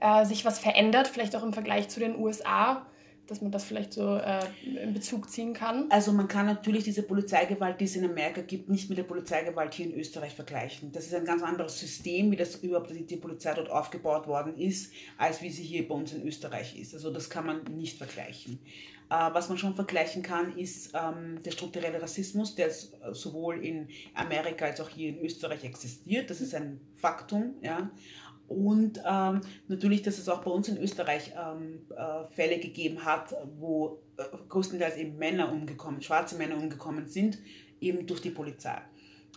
äh, 0.00 0.24
sich 0.24 0.44
was 0.44 0.58
verändert, 0.58 1.08
vielleicht 1.08 1.34
auch 1.34 1.42
im 1.42 1.52
Vergleich 1.52 1.88
zu 1.88 2.00
den 2.00 2.16
USA? 2.16 2.86
dass 3.28 3.42
man 3.42 3.52
das 3.52 3.64
vielleicht 3.64 3.92
so 3.92 4.16
äh, 4.16 4.40
in 4.64 4.94
Bezug 4.94 5.28
ziehen 5.28 5.52
kann? 5.52 5.86
Also 5.90 6.12
man 6.12 6.28
kann 6.28 6.46
natürlich 6.46 6.84
diese 6.84 7.02
Polizeigewalt, 7.02 7.78
die 7.78 7.84
es 7.84 7.94
in 7.94 8.04
Amerika 8.04 8.40
gibt, 8.40 8.70
nicht 8.70 8.88
mit 8.88 8.96
der 8.98 9.04
Polizeigewalt 9.04 9.74
hier 9.74 9.86
in 9.86 9.94
Österreich 9.94 10.34
vergleichen. 10.34 10.90
Das 10.92 11.04
ist 11.06 11.14
ein 11.14 11.26
ganz 11.26 11.42
anderes 11.42 11.78
System, 11.78 12.30
wie 12.30 12.36
das 12.36 12.56
überhaupt 12.56 12.90
die 12.90 13.16
Polizei 13.16 13.52
dort 13.52 13.70
aufgebaut 13.70 14.26
worden 14.26 14.56
ist, 14.56 14.92
als 15.18 15.42
wie 15.42 15.50
sie 15.50 15.62
hier 15.62 15.86
bei 15.86 15.94
uns 15.94 16.14
in 16.14 16.26
Österreich 16.26 16.78
ist. 16.78 16.94
Also 16.94 17.12
das 17.12 17.28
kann 17.28 17.44
man 17.44 17.64
nicht 17.64 17.98
vergleichen. 17.98 18.58
Äh, 19.10 19.30
was 19.32 19.48
man 19.48 19.58
schon 19.58 19.74
vergleichen 19.74 20.22
kann, 20.22 20.56
ist 20.56 20.92
ähm, 20.94 21.42
der 21.42 21.50
strukturelle 21.52 22.00
Rassismus, 22.00 22.54
der 22.54 22.70
sowohl 23.12 23.64
in 23.64 23.88
Amerika 24.14 24.66
als 24.66 24.80
auch 24.80 24.88
hier 24.88 25.10
in 25.10 25.24
Österreich 25.24 25.64
existiert. 25.64 26.30
Das 26.30 26.40
ist 26.40 26.54
ein 26.54 26.80
Faktum. 26.96 27.54
Ja. 27.62 27.90
Und 28.48 29.00
ähm, 29.06 29.42
natürlich, 29.68 30.02
dass 30.02 30.18
es 30.18 30.28
auch 30.28 30.42
bei 30.42 30.50
uns 30.50 30.68
in 30.68 30.78
Österreich 30.78 31.32
ähm, 31.36 31.80
äh, 31.94 32.24
Fälle 32.34 32.58
gegeben 32.58 33.04
hat, 33.04 33.34
wo 33.58 34.02
äh, 34.16 34.22
größtenteils 34.48 34.96
eben 34.96 35.18
Männer 35.18 35.52
umgekommen, 35.52 36.00
schwarze 36.00 36.36
Männer 36.36 36.56
umgekommen 36.56 37.06
sind, 37.06 37.38
eben 37.80 38.06
durch 38.06 38.22
die 38.22 38.30
Polizei. 38.30 38.80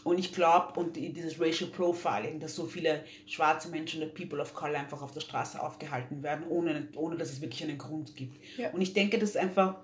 Und 0.04 0.18
ich 0.18 0.34
glaube, 0.34 0.80
und 0.80 0.96
dieses 0.96 1.40
Racial 1.40 1.70
Profiling, 1.70 2.40
dass 2.40 2.56
so 2.56 2.66
viele 2.66 3.04
schwarze 3.28 3.70
Menschen 3.70 4.02
oder 4.02 4.12
People 4.12 4.40
of 4.40 4.54
Color 4.54 4.80
einfach 4.80 5.02
auf 5.02 5.12
der 5.12 5.22
Straße 5.22 5.62
aufgehalten 5.62 6.24
werden, 6.24 6.46
ohne, 6.48 6.88
ohne 6.96 7.18
dass 7.18 7.32
es 7.32 7.42
wirklich 7.42 7.64
einen 7.64 7.78
Grund 7.78 8.16
gibt. 8.16 8.38
Ja. 8.58 8.72
Und 8.72 8.82
ich 8.82 8.94
denke, 8.94 9.20
dass 9.20 9.36
einfach 9.36 9.76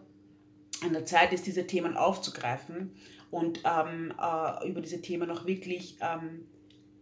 an 0.83 0.93
der 0.93 1.05
Zeit 1.05 1.33
ist, 1.33 1.45
diese 1.45 1.67
Themen 1.67 1.95
aufzugreifen 1.95 2.91
und 3.31 3.61
ähm, 3.63 4.13
äh, 4.19 4.69
über 4.69 4.81
diese 4.81 5.01
Themen 5.01 5.29
auch 5.29 5.45
wirklich 5.45 5.97
ähm, 6.01 6.47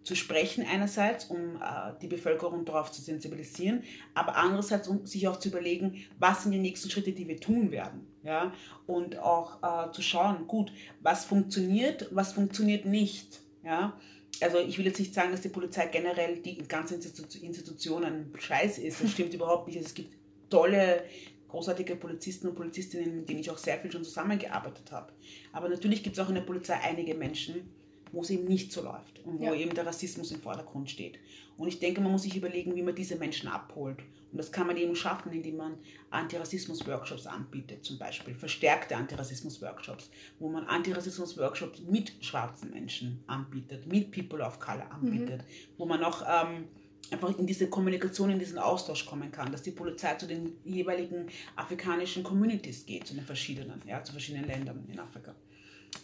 zu 0.05 0.15
sprechen 0.15 0.63
einerseits, 0.71 1.25
um 1.25 1.55
äh, 1.55 1.93
die 2.01 2.07
Bevölkerung 2.07 2.63
darauf 2.63 2.91
zu 2.91 3.01
sensibilisieren, 3.01 3.83
aber 4.13 4.38
andererseits, 4.38 4.88
um 4.88 5.05
sich 5.05 5.27
auch 5.27 5.38
zu 5.38 5.50
überlegen, 5.50 6.05
was 6.19 6.43
sind 6.43 6.51
die 6.51 6.59
nächsten 6.59 6.89
Schritte, 6.89 7.12
die 7.12 7.27
wir 7.27 7.39
tun 7.39 7.71
werden. 7.71 8.05
Ja? 8.24 8.53
Und 8.85 9.17
auch 9.17 9.63
äh, 9.63 9.91
zu 9.91 10.03
schauen, 10.03 10.47
gut, 10.47 10.71
was 11.01 11.25
funktioniert, 11.25 12.07
was 12.12 12.33
funktioniert 12.33 12.85
nicht. 12.85 13.41
Ja? 13.63 14.00
Also 14.41 14.59
ich 14.59 14.77
will 14.77 14.85
jetzt 14.85 15.00
nicht 15.00 15.13
sagen, 15.13 15.31
dass 15.31 15.41
die 15.41 15.50
Polizei 15.50 15.88
generell 15.88 16.38
die 16.38 16.59
ganze 16.59 16.95
Institution 16.95 18.05
ein 18.05 18.31
Scheiß 18.38 18.77
ist. 18.77 19.01
Das 19.01 19.12
stimmt 19.12 19.33
überhaupt 19.33 19.67
nicht. 19.67 19.79
Es 19.79 19.95
gibt 19.95 20.15
tolle, 20.51 21.03
großartige 21.50 21.95
Polizisten 21.95 22.50
und 22.50 22.55
Polizistinnen, 22.55 23.15
mit 23.15 23.29
denen 23.29 23.39
ich 23.39 23.50
auch 23.50 23.57
sehr 23.57 23.79
viel 23.79 23.91
schon 23.91 24.03
zusammengearbeitet 24.03 24.91
habe. 24.91 25.13
Aber 25.51 25.67
natürlich 25.67 26.03
gibt 26.03 26.15
es 26.15 26.24
auch 26.24 26.29
in 26.29 26.35
der 26.35 26.41
Polizei 26.41 26.75
einige 26.75 27.15
Menschen, 27.15 27.69
wo 28.12 28.21
es 28.21 28.29
eben 28.29 28.45
nicht 28.45 28.71
so 28.71 28.83
läuft 28.83 29.19
und 29.25 29.39
wo 29.39 29.45
ja. 29.45 29.53
eben 29.53 29.74
der 29.74 29.85
Rassismus 29.85 30.31
im 30.31 30.41
Vordergrund 30.41 30.89
steht. 30.89 31.19
Und 31.57 31.67
ich 31.67 31.79
denke, 31.79 32.01
man 32.01 32.12
muss 32.12 32.24
sich 32.24 32.35
überlegen, 32.35 32.75
wie 32.75 32.83
man 32.83 32.95
diese 32.95 33.15
Menschen 33.15 33.47
abholt. 33.47 34.00
Und 34.31 34.38
das 34.38 34.51
kann 34.51 34.67
man 34.67 34.75
eben 34.75 34.95
schaffen, 34.95 35.31
indem 35.31 35.57
man 35.57 35.77
Antirassismus-Workshops 36.09 37.25
anbietet, 37.25 37.85
zum 37.85 37.97
Beispiel 37.97 38.35
verstärkte 38.35 38.97
Antirassismus-Workshops, 38.97 40.09
wo 40.39 40.50
man 40.50 40.65
Antirassismus-Workshops 40.65 41.81
mit 41.89 42.12
schwarzen 42.19 42.71
Menschen 42.71 43.24
anbietet, 43.27 43.88
mit 43.88 44.12
People 44.12 44.45
of 44.45 44.59
Color 44.59 44.91
anbietet, 44.91 45.41
mhm. 45.41 45.74
wo 45.77 45.85
man 45.85 46.03
auch 46.03 46.21
ähm, 46.27 46.65
einfach 47.12 47.38
in 47.38 47.47
diese 47.47 47.69
Kommunikation, 47.69 48.29
in 48.29 48.39
diesen 48.39 48.57
Austausch 48.57 49.05
kommen 49.05 49.31
kann, 49.31 49.51
dass 49.51 49.62
die 49.62 49.71
Polizei 49.71 50.15
zu 50.15 50.27
den 50.27 50.57
jeweiligen 50.65 51.27
afrikanischen 51.55 52.24
Communities 52.24 52.85
geht, 52.85 53.07
zu 53.07 53.13
den 53.13 53.24
verschiedenen, 53.24 53.81
ja, 53.88 54.03
zu 54.03 54.12
verschiedenen 54.12 54.47
Ländern 54.47 54.85
in 54.91 55.00
Afrika. 55.00 55.33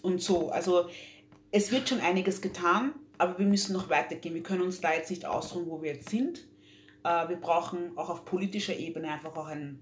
Und 0.01 0.21
so, 0.21 0.49
also 0.51 0.89
es 1.51 1.71
wird 1.71 1.89
schon 1.89 1.99
einiges 1.99 2.41
getan, 2.41 2.93
aber 3.17 3.37
wir 3.37 3.45
müssen 3.45 3.73
noch 3.73 3.89
weitergehen. 3.89 4.33
Wir 4.33 4.43
können 4.43 4.61
uns 4.61 4.81
da 4.81 4.93
jetzt 4.93 5.09
nicht 5.09 5.25
ausruhen, 5.25 5.67
wo 5.67 5.81
wir 5.81 5.93
jetzt 5.93 6.09
sind. 6.09 6.47
Äh, 7.03 7.29
wir 7.29 7.37
brauchen 7.37 7.97
auch 7.97 8.09
auf 8.09 8.25
politischer 8.25 8.75
Ebene 8.75 9.09
einfach 9.09 9.35
auch 9.35 9.47
ein, 9.47 9.79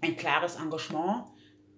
ein 0.00 0.16
klares 0.16 0.56
Engagement, 0.56 1.24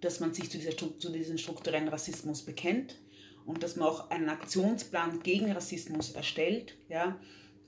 dass 0.01 0.21
man 0.21 0.33
sich 0.33 0.51
zu, 0.51 0.59
dieser, 0.59 0.77
zu 0.77 1.11
diesem 1.13 1.39
strukturellen 1.39 1.89
Rassismus 1.89 2.43
bekennt 2.43 2.99
und 3.45 3.63
dass 3.63 3.77
man 3.77 3.89
auch 3.89 4.11
einen 4.11 4.29
Aktionsplan 4.29 5.23
gegen 5.23 5.53
Rassismus 5.53 6.13
erstellt, 6.13 6.77
ja, 6.89 7.19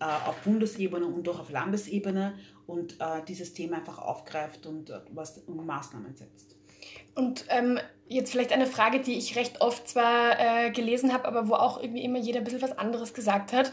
äh, 0.00 0.04
auf 0.04 0.36
Bundesebene 0.42 1.06
und 1.06 1.28
auch 1.28 1.40
auf 1.40 1.50
Landesebene 1.50 2.38
und 2.66 2.98
äh, 3.00 3.22
dieses 3.28 3.52
Thema 3.52 3.76
einfach 3.76 3.98
aufgreift 3.98 4.66
und, 4.66 4.90
was, 5.10 5.38
und 5.38 5.66
Maßnahmen 5.66 6.14
setzt. 6.14 6.56
Und 7.14 7.44
ähm, 7.48 7.78
jetzt 8.08 8.32
vielleicht 8.32 8.52
eine 8.52 8.66
Frage, 8.66 9.00
die 9.00 9.16
ich 9.18 9.36
recht 9.36 9.60
oft 9.60 9.88
zwar 9.88 10.38
äh, 10.38 10.70
gelesen 10.70 11.12
habe, 11.12 11.26
aber 11.26 11.48
wo 11.48 11.54
auch 11.54 11.82
irgendwie 11.82 12.04
immer 12.04 12.18
jeder 12.18 12.38
ein 12.38 12.44
bisschen 12.44 12.62
was 12.62 12.76
anderes 12.78 13.14
gesagt 13.14 13.52
hat. 13.52 13.72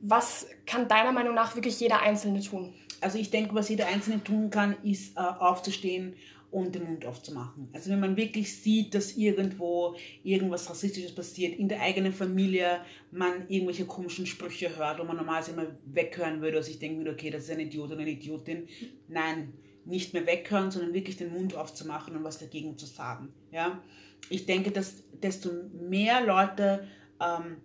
Was 0.00 0.46
kann 0.66 0.88
deiner 0.88 1.12
Meinung 1.12 1.34
nach 1.34 1.56
wirklich 1.56 1.78
jeder 1.78 2.00
Einzelne 2.00 2.40
tun? 2.40 2.72
Also 3.00 3.18
ich 3.18 3.30
denke, 3.30 3.54
was 3.54 3.68
jeder 3.68 3.86
Einzelne 3.86 4.22
tun 4.22 4.50
kann, 4.50 4.76
ist 4.82 5.16
äh, 5.16 5.20
aufzustehen 5.20 6.14
und 6.50 6.74
den 6.74 6.84
Mund 6.84 7.06
aufzumachen. 7.06 7.68
Also 7.72 7.90
wenn 7.90 8.00
man 8.00 8.16
wirklich 8.16 8.56
sieht, 8.56 8.94
dass 8.94 9.16
irgendwo 9.16 9.94
irgendwas 10.24 10.68
Rassistisches 10.68 11.14
passiert, 11.14 11.58
in 11.58 11.68
der 11.68 11.80
eigenen 11.80 12.12
Familie 12.12 12.80
man 13.12 13.48
irgendwelche 13.48 13.84
komischen 13.84 14.26
Sprüche 14.26 14.76
hört, 14.76 14.98
wo 14.98 15.04
man 15.04 15.16
normalerweise 15.16 15.52
immer 15.52 15.66
weghören 15.86 16.40
würde, 16.40 16.58
also 16.58 16.70
ich 16.70 16.78
denke 16.78 17.02
mir, 17.02 17.10
okay, 17.10 17.30
das 17.30 17.44
ist 17.44 17.50
ein 17.50 17.60
Idiot 17.60 17.90
oder 17.90 18.00
eine 18.00 18.10
Idiotin. 18.10 18.66
Nein, 19.08 19.52
nicht 19.90 20.14
mehr 20.14 20.26
weghören, 20.26 20.70
sondern 20.70 20.94
wirklich 20.94 21.16
den 21.16 21.32
Mund 21.32 21.54
aufzumachen 21.54 22.16
und 22.16 22.24
was 22.24 22.38
dagegen 22.38 22.78
zu 22.78 22.86
sagen. 22.86 23.32
Ja? 23.50 23.82
Ich 24.28 24.46
denke, 24.46 24.70
dass 24.70 25.02
desto 25.22 25.50
mehr 25.72 26.24
Leute 26.24 26.86
ähm, 27.20 27.56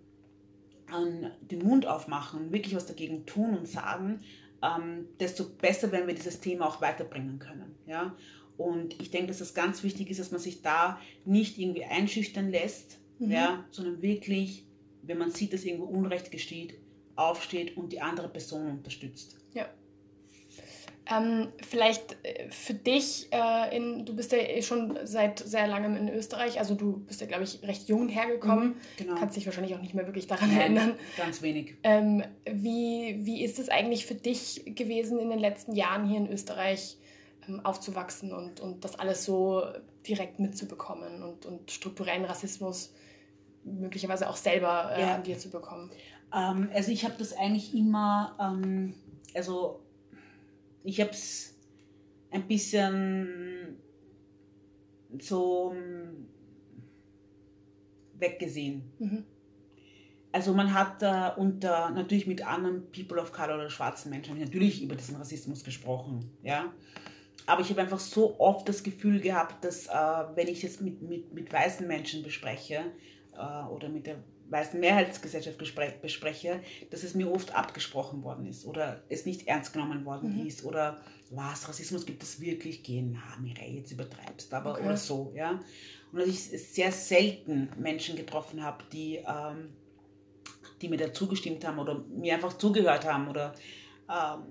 an 0.90 1.30
den 1.40 1.60
Mund 1.60 1.86
aufmachen, 1.86 2.52
wirklich 2.52 2.74
was 2.74 2.86
dagegen 2.86 3.26
tun 3.26 3.56
und 3.56 3.68
sagen, 3.68 4.20
ähm, 4.62 5.06
desto 5.20 5.44
besser 5.44 5.92
werden 5.92 6.06
wir 6.06 6.14
dieses 6.14 6.40
Thema 6.40 6.66
auch 6.66 6.80
weiterbringen 6.80 7.38
können. 7.38 7.74
Ja? 7.86 8.14
Und 8.56 9.00
ich 9.00 9.10
denke, 9.10 9.28
dass 9.28 9.40
es 9.40 9.54
ganz 9.54 9.82
wichtig 9.82 10.10
ist, 10.10 10.20
dass 10.20 10.30
man 10.30 10.40
sich 10.40 10.62
da 10.62 11.00
nicht 11.24 11.58
irgendwie 11.58 11.84
einschüchtern 11.84 12.50
lässt, 12.50 12.98
mhm. 13.18 13.30
ja, 13.30 13.64
sondern 13.70 14.00
wirklich, 14.02 14.64
wenn 15.02 15.18
man 15.18 15.30
sieht, 15.30 15.52
dass 15.52 15.64
irgendwo 15.64 15.86
Unrecht 15.86 16.30
geschieht, 16.30 16.74
aufsteht 17.16 17.76
und 17.76 17.92
die 17.92 18.00
andere 18.00 18.28
Person 18.28 18.70
unterstützt. 18.70 19.38
Ja. 19.54 19.68
Ähm, 21.08 21.48
vielleicht 21.64 22.16
äh, 22.24 22.50
für 22.50 22.74
dich, 22.74 23.28
äh, 23.30 23.76
in, 23.76 24.04
du 24.04 24.16
bist 24.16 24.32
ja 24.32 24.38
eh 24.38 24.60
schon 24.60 24.98
seit 25.04 25.38
sehr 25.38 25.68
langem 25.68 25.96
in 25.96 26.08
Österreich, 26.08 26.58
also 26.58 26.74
du 26.74 26.98
bist 26.98 27.20
ja, 27.20 27.28
glaube 27.28 27.44
ich, 27.44 27.62
recht 27.62 27.88
jung 27.88 28.08
hergekommen. 28.08 28.68
Mhm, 28.68 28.74
genau. 28.96 29.14
Kannst 29.14 29.36
dich 29.36 29.46
wahrscheinlich 29.46 29.74
auch 29.76 29.80
nicht 29.80 29.94
mehr 29.94 30.06
wirklich 30.06 30.26
daran 30.26 30.48
Nein, 30.48 30.60
erinnern. 30.60 30.94
Ganz 31.16 31.42
wenig. 31.42 31.74
Ähm, 31.84 32.24
wie, 32.44 33.20
wie 33.20 33.44
ist 33.44 33.58
es 33.58 33.68
eigentlich 33.68 34.06
für 34.06 34.16
dich 34.16 34.62
gewesen 34.66 35.20
in 35.20 35.30
den 35.30 35.38
letzten 35.38 35.76
Jahren 35.76 36.08
hier 36.08 36.18
in 36.18 36.30
Österreich 36.30 36.98
ähm, 37.48 37.64
aufzuwachsen 37.64 38.32
und, 38.32 38.58
und 38.58 38.84
das 38.84 38.98
alles 38.98 39.24
so 39.24 39.62
direkt 40.08 40.40
mitzubekommen 40.40 41.22
und, 41.22 41.46
und 41.46 41.70
strukturellen 41.70 42.24
Rassismus 42.24 42.92
möglicherweise 43.62 44.28
auch 44.28 44.36
selber 44.36 44.92
äh, 44.96 45.02
ja. 45.02 45.14
an 45.14 45.22
dir 45.22 45.38
zu 45.38 45.50
bekommen? 45.50 45.90
Ähm, 46.34 46.68
also 46.74 46.90
ich 46.90 47.04
habe 47.04 47.14
das 47.18 47.32
eigentlich 47.32 47.74
immer, 47.74 48.36
ähm, 48.40 48.94
also 49.34 49.80
ich 50.86 51.00
habe 51.00 51.10
es 51.10 51.54
ein 52.30 52.46
bisschen 52.46 53.76
so 55.18 55.74
ähm, 55.74 56.28
weggesehen. 58.18 58.82
Mhm. 58.98 59.24
Also 60.32 60.52
man 60.54 60.72
hat 60.74 61.02
äh, 61.02 61.40
unter 61.40 61.90
natürlich 61.90 62.26
mit 62.26 62.46
anderen 62.46 62.90
People 62.92 63.20
of 63.20 63.32
Color 63.32 63.56
oder 63.56 63.70
schwarzen 63.70 64.10
Menschen 64.10 64.38
natürlich 64.38 64.82
über 64.82 64.94
diesen 64.94 65.16
Rassismus 65.16 65.64
gesprochen, 65.64 66.30
ja. 66.42 66.72
Aber 67.46 67.62
ich 67.62 67.70
habe 67.70 67.80
einfach 67.80 68.00
so 68.00 68.38
oft 68.40 68.68
das 68.68 68.82
Gefühl 68.82 69.20
gehabt, 69.20 69.64
dass 69.64 69.86
äh, 69.86 69.90
wenn 70.34 70.48
ich 70.48 70.64
es 70.64 70.80
mit, 70.80 71.00
mit, 71.02 71.32
mit 71.32 71.52
weißen 71.52 71.86
Menschen 71.86 72.22
bespreche 72.22 72.84
äh, 73.38 73.68
oder 73.68 73.88
mit 73.88 74.06
der 74.06 74.16
weißen 74.48 74.78
Mehrheitsgesellschaft 74.78 75.58
bespreche, 76.02 76.60
dass 76.90 77.02
es 77.02 77.14
mir 77.14 77.30
oft 77.30 77.54
abgesprochen 77.54 78.22
worden 78.22 78.46
ist 78.46 78.64
oder 78.64 79.02
es 79.08 79.26
nicht 79.26 79.48
ernst 79.48 79.72
genommen 79.72 80.04
worden 80.04 80.40
mhm. 80.40 80.46
ist 80.46 80.64
oder 80.64 81.00
was, 81.30 81.68
Rassismus 81.68 82.06
gibt 82.06 82.22
es 82.22 82.40
wirklich, 82.40 82.82
na 82.88 83.36
Mireille, 83.40 83.78
jetzt 83.78 83.90
übertreibst, 83.90 84.54
aber 84.54 84.72
okay. 84.72 84.84
oder 84.84 84.96
so, 84.96 85.32
ja. 85.34 85.60
Und 86.12 86.20
dass 86.20 86.28
ich 86.28 86.40
sehr 86.40 86.92
selten 86.92 87.68
Menschen 87.78 88.16
getroffen 88.16 88.62
habe, 88.62 88.84
die, 88.92 89.16
ähm, 89.16 89.70
die 90.80 90.88
mir 90.88 90.98
da 90.98 91.12
zugestimmt 91.12 91.66
haben 91.66 91.78
oder 91.78 91.98
mir 91.98 92.34
einfach 92.34 92.56
zugehört 92.56 93.04
haben 93.04 93.26
oder 93.28 93.54
ähm, 94.08 94.42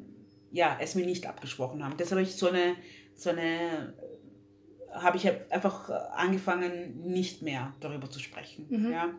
ja, 0.51 0.77
es 0.81 0.95
mir 0.95 1.05
nicht 1.05 1.25
abgesprochen 1.25 1.83
haben. 1.83 1.95
Deshalb 1.97 2.19
habe 2.19 2.29
ich 2.29 2.35
so 2.35 2.49
eine, 2.49 2.75
so 3.15 3.29
eine 3.29 3.93
habe 4.95 5.17
ich 5.17 5.27
einfach 5.51 5.89
angefangen, 6.13 7.01
nicht 7.01 7.41
mehr 7.41 7.73
darüber 7.79 8.09
zu 8.09 8.19
sprechen. 8.19 8.65
Mhm. 8.69 8.91
Ja 8.91 9.09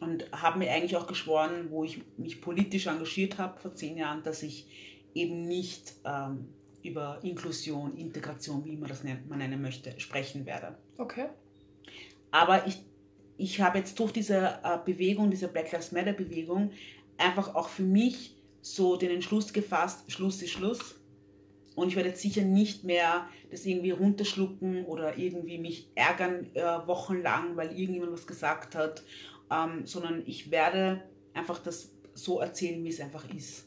und 0.00 0.24
habe 0.32 0.58
mir 0.58 0.70
eigentlich 0.72 0.96
auch 0.96 1.06
geschworen, 1.06 1.66
wo 1.70 1.84
ich 1.84 2.00
mich 2.16 2.40
politisch 2.40 2.86
engagiert 2.86 3.38
habe 3.38 3.60
vor 3.60 3.74
zehn 3.74 3.98
Jahren, 3.98 4.22
dass 4.22 4.42
ich 4.42 4.66
eben 5.14 5.46
nicht 5.46 5.92
ähm, 6.04 6.48
über 6.82 7.20
Inklusion, 7.22 7.96
Integration, 7.96 8.64
wie 8.64 8.76
man 8.76 8.88
das 8.88 9.04
nennt, 9.04 9.28
man 9.28 9.38
nennen 9.38 9.60
möchte, 9.60 9.98
sprechen 10.00 10.46
werde. 10.46 10.76
Okay. 10.96 11.28
Aber 12.30 12.66
ich, 12.66 12.82
ich 13.36 13.60
habe 13.60 13.78
jetzt 13.78 13.98
durch 13.98 14.12
diese 14.12 14.60
äh, 14.64 14.78
Bewegung, 14.84 15.30
diese 15.30 15.48
Black 15.48 15.70
Lives 15.70 15.92
Matter 15.92 16.14
Bewegung, 16.14 16.70
einfach 17.18 17.54
auch 17.54 17.68
für 17.68 17.82
mich 17.82 18.36
so 18.62 18.96
den 18.96 19.10
Entschluss 19.10 19.52
gefasst, 19.52 20.10
Schluss 20.10 20.40
ist 20.40 20.50
Schluss. 20.50 20.96
Und 21.80 21.88
ich 21.88 21.96
werde 21.96 22.10
jetzt 22.10 22.22
sicher 22.22 22.42
nicht 22.42 22.84
mehr 22.84 23.26
das 23.50 23.66
irgendwie 23.66 23.90
runterschlucken 23.90 24.84
oder 24.84 25.18
irgendwie 25.18 25.58
mich 25.58 25.88
ärgern 25.94 26.46
äh, 26.54 26.62
wochenlang, 26.86 27.56
weil 27.56 27.68
irgendjemand 27.78 28.12
was 28.12 28.26
gesagt 28.26 28.74
hat 28.74 29.02
ähm, 29.50 29.86
sondern 29.86 30.22
ich 30.26 30.50
werde 30.50 31.02
einfach 31.34 31.58
das 31.58 31.92
so 32.14 32.40
erzählen, 32.40 32.82
wie 32.84 32.88
es 32.88 33.00
einfach 33.00 33.28
ist. 33.34 33.66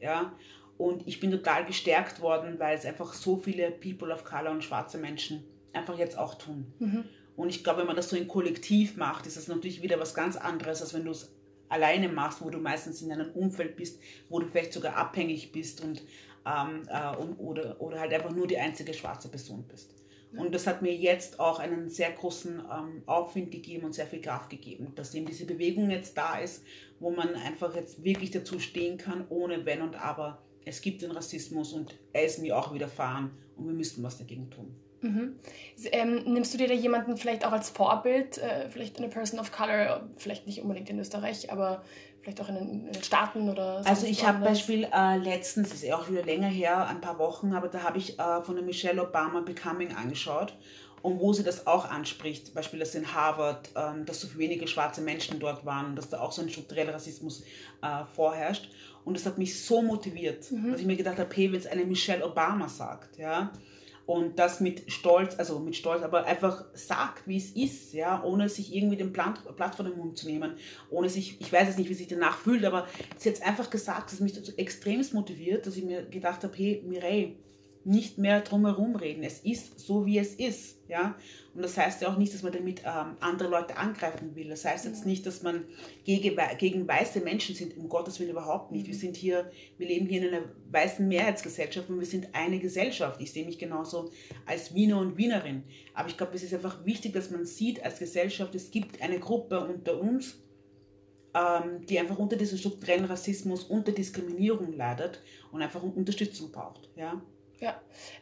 Ja? 0.00 0.36
Und 0.76 1.06
ich 1.06 1.20
bin 1.20 1.30
total 1.30 1.66
gestärkt 1.66 2.20
worden, 2.20 2.58
weil 2.58 2.76
es 2.76 2.84
einfach 2.84 3.12
so 3.12 3.36
viele 3.36 3.70
People 3.70 4.12
of 4.12 4.24
Color 4.24 4.50
und 4.52 4.64
schwarze 4.64 4.98
Menschen 4.98 5.44
einfach 5.72 5.98
jetzt 5.98 6.18
auch 6.18 6.36
tun. 6.36 6.72
Mhm. 6.78 7.04
Und 7.36 7.50
ich 7.50 7.62
glaube, 7.62 7.80
wenn 7.80 7.86
man 7.86 7.96
das 7.96 8.10
so 8.10 8.16
in 8.16 8.28
Kollektiv 8.28 8.96
macht, 8.96 9.26
ist 9.26 9.36
das 9.36 9.48
natürlich 9.48 9.82
wieder 9.82 10.00
was 10.00 10.14
ganz 10.14 10.36
anderes, 10.36 10.82
als 10.82 10.94
wenn 10.94 11.04
du 11.04 11.12
es 11.12 11.32
alleine 11.68 12.08
machst, 12.08 12.42
wo 12.42 12.50
du 12.50 12.58
meistens 12.58 13.00
in 13.00 13.12
einem 13.12 13.30
Umfeld 13.30 13.76
bist, 13.76 14.00
wo 14.28 14.40
du 14.40 14.48
vielleicht 14.48 14.72
sogar 14.72 14.96
abhängig 14.96 15.52
bist 15.52 15.82
und, 15.82 16.02
ähm, 16.46 16.82
äh, 16.88 17.16
oder, 17.16 17.80
oder 17.80 18.00
halt 18.00 18.12
einfach 18.12 18.30
nur 18.30 18.46
die 18.46 18.58
einzige 18.58 18.94
schwarze 18.94 19.28
Person 19.28 19.64
bist. 19.68 19.94
Und 20.36 20.54
das 20.54 20.66
hat 20.66 20.80
mir 20.80 20.94
jetzt 20.94 21.40
auch 21.40 21.58
einen 21.58 21.88
sehr 21.88 22.12
großen 22.12 22.60
ähm, 22.60 23.02
Aufwind 23.06 23.50
gegeben 23.50 23.86
und 23.86 23.94
sehr 23.94 24.06
viel 24.06 24.20
Kraft 24.20 24.48
gegeben, 24.48 24.92
dass 24.94 25.14
eben 25.14 25.26
diese 25.26 25.44
Bewegung 25.44 25.90
jetzt 25.90 26.16
da 26.16 26.38
ist, 26.38 26.62
wo 27.00 27.10
man 27.10 27.34
einfach 27.34 27.74
jetzt 27.74 28.04
wirklich 28.04 28.30
dazu 28.30 28.60
stehen 28.60 28.96
kann, 28.96 29.26
ohne 29.28 29.66
Wenn 29.66 29.82
und 29.82 29.96
Aber. 29.96 30.42
Es 30.64 30.82
gibt 30.82 31.02
den 31.02 31.10
Rassismus 31.10 31.72
und 31.72 31.98
er 32.12 32.26
ist 32.26 32.38
mir 32.38 32.56
auch 32.56 32.72
widerfahren 32.72 33.30
und 33.56 33.66
wir 33.66 33.74
müssen 33.74 34.04
was 34.04 34.18
dagegen 34.18 34.50
tun. 34.50 34.76
Mhm. 35.02 35.36
Ähm, 35.92 36.24
nimmst 36.26 36.52
du 36.52 36.58
dir 36.58 36.68
da 36.68 36.74
jemanden 36.74 37.16
vielleicht 37.16 37.46
auch 37.46 37.52
als 37.52 37.70
Vorbild, 37.70 38.38
äh, 38.38 38.68
vielleicht 38.68 38.98
eine 38.98 39.08
Person 39.08 39.40
of 39.40 39.50
Color, 39.52 40.08
vielleicht 40.16 40.46
nicht 40.46 40.60
unbedingt 40.60 40.90
in 40.90 40.98
Österreich, 40.98 41.50
aber 41.50 41.82
vielleicht 42.20 42.40
auch 42.40 42.48
in 42.48 42.54
den, 42.56 42.86
in 42.86 42.92
den 42.92 43.02
Staaten 43.02 43.48
oder 43.48 43.82
so? 43.82 43.88
Also 43.88 44.06
ich 44.06 44.26
habe 44.26 44.44
Beispiel 44.44 44.86
äh, 44.92 45.16
letztens, 45.16 45.72
ist 45.72 45.82
ja 45.82 45.96
auch 45.96 46.08
wieder 46.08 46.22
länger 46.22 46.48
her, 46.48 46.86
ein 46.86 47.00
paar 47.00 47.18
Wochen, 47.18 47.54
aber 47.54 47.68
da 47.68 47.82
habe 47.82 47.98
ich 47.98 48.18
äh, 48.18 48.42
von 48.42 48.56
der 48.56 48.64
Michelle 48.64 49.02
Obama 49.02 49.40
Becoming 49.40 49.94
angeschaut 49.94 50.54
und 51.02 51.18
wo 51.18 51.32
sie 51.32 51.42
das 51.42 51.66
auch 51.66 51.90
anspricht, 51.90 52.52
Beispiel, 52.54 52.78
dass 52.78 52.94
in 52.94 53.14
Harvard, 53.14 53.70
ähm, 53.74 54.04
dass 54.04 54.20
so 54.20 54.28
wenige 54.36 54.68
schwarze 54.68 55.00
Menschen 55.00 55.38
dort 55.38 55.64
waren 55.64 55.86
und 55.86 55.96
dass 55.96 56.10
da 56.10 56.20
auch 56.20 56.32
so 56.32 56.42
ein 56.42 56.50
struktureller 56.50 56.94
Rassismus 56.94 57.42
äh, 57.82 58.04
vorherrscht. 58.14 58.68
Und 59.04 59.16
das 59.16 59.24
hat 59.24 59.38
mich 59.38 59.62
so 59.62 59.80
motiviert, 59.80 60.50
mhm. 60.50 60.72
dass 60.72 60.80
ich 60.80 60.86
mir 60.86 60.96
gedacht 60.96 61.18
habe, 61.18 61.34
hey, 61.34 61.50
wenn 61.50 61.58
es 61.58 61.66
eine 61.66 61.84
Michelle 61.84 62.24
Obama 62.24 62.68
sagt, 62.68 63.16
ja, 63.16 63.50
und 64.10 64.40
das 64.40 64.58
mit 64.58 64.90
Stolz, 64.90 65.36
also 65.38 65.60
mit 65.60 65.76
Stolz, 65.76 66.02
aber 66.02 66.24
einfach 66.24 66.64
sagt, 66.74 67.28
wie 67.28 67.36
es 67.36 67.52
ist, 67.52 67.94
ja, 67.94 68.24
ohne 68.24 68.48
sich 68.48 68.74
irgendwie 68.74 68.96
den 68.96 69.12
Blatt 69.12 69.38
vor 69.76 69.84
den 69.84 69.96
Mund 69.96 70.18
zu 70.18 70.26
nehmen, 70.26 70.54
ohne 70.90 71.08
sich, 71.08 71.40
ich 71.40 71.52
weiß 71.52 71.68
jetzt 71.68 71.78
nicht, 71.78 71.88
wie 71.88 71.94
sich 71.94 72.08
danach 72.08 72.36
fühlt, 72.36 72.64
aber 72.64 72.88
sie 73.18 73.30
hat 73.30 73.40
einfach 73.42 73.70
gesagt, 73.70 74.10
dass 74.10 74.18
mich 74.18 74.32
das 74.32 74.46
so 74.46 74.52
extremst 74.56 75.14
motiviert, 75.14 75.64
dass 75.64 75.76
ich 75.76 75.84
mir 75.84 76.02
gedacht 76.06 76.42
habe, 76.42 76.52
hey, 76.56 76.82
Mireille, 76.84 77.36
nicht 77.84 78.18
mehr 78.18 78.40
drumherum 78.42 78.94
reden. 78.94 79.22
Es 79.22 79.40
ist 79.40 79.80
so, 79.80 80.04
wie 80.04 80.18
es 80.18 80.34
ist. 80.34 80.76
Ja? 80.88 81.16
Und 81.54 81.62
das 81.62 81.76
heißt 81.78 82.02
ja 82.02 82.12
auch 82.12 82.18
nicht, 82.18 82.34
dass 82.34 82.42
man 82.42 82.52
damit 82.52 82.82
ähm, 82.84 83.16
andere 83.20 83.48
Leute 83.48 83.76
angreifen 83.76 84.36
will. 84.36 84.50
Das 84.50 84.64
heißt 84.64 84.84
jetzt 84.84 85.06
nicht, 85.06 85.24
dass 85.24 85.42
man 85.42 85.64
gegen, 86.04 86.38
gegen 86.58 86.86
weiße 86.86 87.20
Menschen 87.20 87.54
sind, 87.54 87.76
um 87.76 87.88
Gottes 87.88 88.20
Willen 88.20 88.30
überhaupt 88.30 88.70
nicht. 88.70 88.86
Wir 88.86 88.94
sind 88.94 89.16
hier, 89.16 89.50
wir 89.78 89.88
leben 89.88 90.06
hier 90.06 90.22
in 90.22 90.34
einer 90.34 90.44
weißen 90.70 91.06
Mehrheitsgesellschaft 91.08 91.88
und 91.88 91.98
wir 91.98 92.06
sind 92.06 92.28
eine 92.34 92.58
Gesellschaft. 92.58 93.20
Ich 93.20 93.32
sehe 93.32 93.46
mich 93.46 93.58
genauso 93.58 94.10
als 94.46 94.74
Wiener 94.74 94.98
und 94.98 95.16
Wienerin. 95.16 95.64
Aber 95.94 96.08
ich 96.08 96.16
glaube, 96.16 96.34
es 96.34 96.42
ist 96.42 96.52
einfach 96.52 96.84
wichtig, 96.84 97.14
dass 97.14 97.30
man 97.30 97.46
sieht 97.46 97.82
als 97.82 97.98
Gesellschaft, 97.98 98.54
es 98.54 98.70
gibt 98.70 99.00
eine 99.00 99.18
Gruppe 99.18 99.60
unter 99.60 99.98
uns, 99.98 100.38
ähm, 101.34 101.86
die 101.86 101.98
einfach 101.98 102.18
unter 102.18 102.36
diesem 102.36 102.58
strukturellen 102.58 103.04
Rassismus, 103.06 103.64
unter 103.64 103.92
Diskriminierung 103.92 104.72
leidet 104.76 105.22
und 105.52 105.62
einfach 105.62 105.82
Unterstützung 105.82 106.52
braucht. 106.52 106.90
Ja? 106.96 107.22
Ja, 107.60 107.74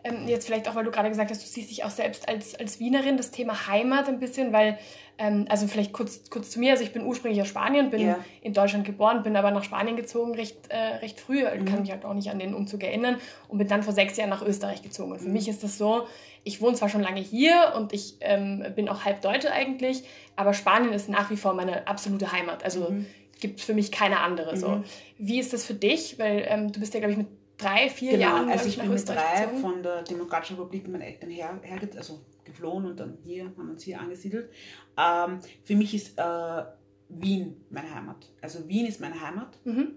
ähm, 0.02 0.26
jetzt 0.26 0.47
vielleicht 0.47 0.68
auch, 0.68 0.75
weil 0.75 0.85
du 0.85 0.90
gerade 0.90 1.09
gesagt 1.09 1.30
hast, 1.30 1.40
du 1.42 1.47
siehst 1.47 1.71
dich 1.71 1.85
auch 1.85 1.90
selbst 1.90 2.28
als, 2.28 2.57
als 2.57 2.80
Wienerin, 2.80 3.16
das 3.16 3.30
Thema 3.30 3.68
Heimat 3.68 4.09
ein 4.09 4.18
bisschen, 4.18 4.52
weil, 4.52 4.78
ähm, 5.16 5.47
also 5.49 5.68
vielleicht 5.68 5.92
kurz, 5.92 6.28
kurz 6.28 6.50
zu 6.50 6.59
mir, 6.59 6.73
also 6.73 6.83
ich 6.83 6.92
bin 6.92 7.04
ursprünglich 7.07 7.40
aus 7.40 7.47
Spanien, 7.47 7.90
bin 7.90 8.00
Ja. 8.00 8.18
in 8.40 8.52
Deutschland 8.52 8.85
geboren, 8.85 9.23
bin 9.23 9.37
aber 9.37 9.52
nach 9.52 9.62
Spanien 9.62 9.95
gezogen 9.97 10.35
recht, 10.35 10.57
äh, 10.71 10.76
recht 10.97 11.21
früh, 11.21 11.45
Mhm. 11.45 11.64
kann 11.66 11.80
mich 11.83 11.92
halt 11.92 12.04
auch 12.04 12.14
nicht 12.14 12.30
an 12.30 12.40
den 12.40 12.52
Umzug 12.52 12.83
erinnern 12.83 13.18
und 13.47 13.59
bin 13.59 13.68
dann 13.68 13.85
vor 13.85 13.92
sechs 13.92 14.16
Jahren 14.16 14.30
nach 14.30 14.42
Österreich 14.42 14.83
gezogen. 14.83 15.12
Und 15.12 15.21
für 15.21 15.28
Mhm. 15.28 15.35
mich 15.35 15.49
ist 15.49 15.62
das 15.62 15.78
so, 15.78 16.09
ich 16.42 16.61
wohne 16.61 16.75
zwar 16.75 16.88
schon 16.88 17.02
lange 17.02 17.21
hier 17.21 17.75
und 17.76 17.92
ich 17.92 18.16
ähm, 18.21 18.64
bin 18.75 18.88
auch 18.88 19.04
halb 19.04 19.21
Deutsche 19.23 19.52
eigentlich, 19.52 20.02
aber 20.35 20.52
Spanien 20.52 20.92
ist 20.92 21.09
nach 21.09 21.30
wie 21.30 21.37
vor 21.37 21.54
meine 21.54 21.87
absolute 21.87 22.33
Heimat. 22.33 22.64
Also 22.64 22.90
Mhm. 22.90 23.07
gibt 23.40 23.61
für 23.61 23.73
mich 23.75 23.92
keine 23.92 24.18
andere. 24.18 24.57
So. 24.57 24.68
Mhm. 24.71 24.85
Wie 25.18 25.38
ist 25.38 25.52
das 25.52 25.64
für 25.64 25.75
dich? 25.75 26.18
Weil 26.18 26.45
ähm, 26.49 26.73
du 26.73 26.80
bist 26.80 26.92
ja, 26.95 26.99
glaube 26.99 27.12
ich, 27.12 27.18
mit 27.18 27.28
drei, 27.59 27.91
vier 27.91 28.12
Genau, 28.12 28.23
Jahren 28.23 28.49
also 28.50 28.69
ich 28.69 28.79
bin 28.79 28.88
mit 28.91 29.09
drei 29.09 29.41
gezogen. 29.47 29.61
von 29.61 29.83
der 29.83 30.03
Demokratischen 30.03 30.57
Republik 30.57 30.85
mit 30.85 30.93
meinen 30.93 31.03
Eltern 31.03 31.31
her, 31.31 31.59
herge 31.62 31.91
also 31.97 32.21
geflohen 32.45 32.87
und 32.87 32.99
dann 32.99 33.19
hier 33.25 33.45
haben 33.45 33.57
wir 33.67 33.73
uns 33.73 33.83
hier 33.83 34.00
angesiedelt. 34.00 34.50
Ähm, 34.97 35.41
für 35.65 35.77
mich 35.77 35.95
ist 35.95 36.19
äh, 36.19 36.62
Wien 37.11 37.65
meine 37.71 37.95
Heimat. 37.95 38.31
Also 38.41 38.67
Wien 38.69 38.87
ist 38.87 39.00
meine 39.00 39.21
Heimat 39.21 39.59
Mhm. 39.65 39.97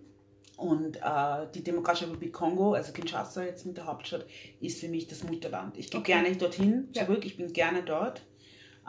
und 0.57 0.97
äh, 0.97 1.47
die 1.55 1.63
Demokratische 1.63 2.05
Republik 2.07 2.33
Kongo, 2.33 2.73
also 2.73 2.91
Kinshasa 2.91 3.43
jetzt 3.43 3.65
mit 3.65 3.77
der 3.77 3.85
Hauptstadt, 3.85 4.25
ist 4.59 4.79
für 4.79 4.87
mich 4.89 5.07
das 5.07 5.23
Mutterland. 5.23 5.77
Ich 5.77 5.89
gehe 5.89 5.99
Okay. 6.01 6.13
gerne 6.13 6.35
dorthin 6.35 6.89
Ja. 6.93 7.05
zurück, 7.05 7.25
ich 7.25 7.37
bin 7.37 7.53
gerne 7.53 7.83
dort. 7.83 8.25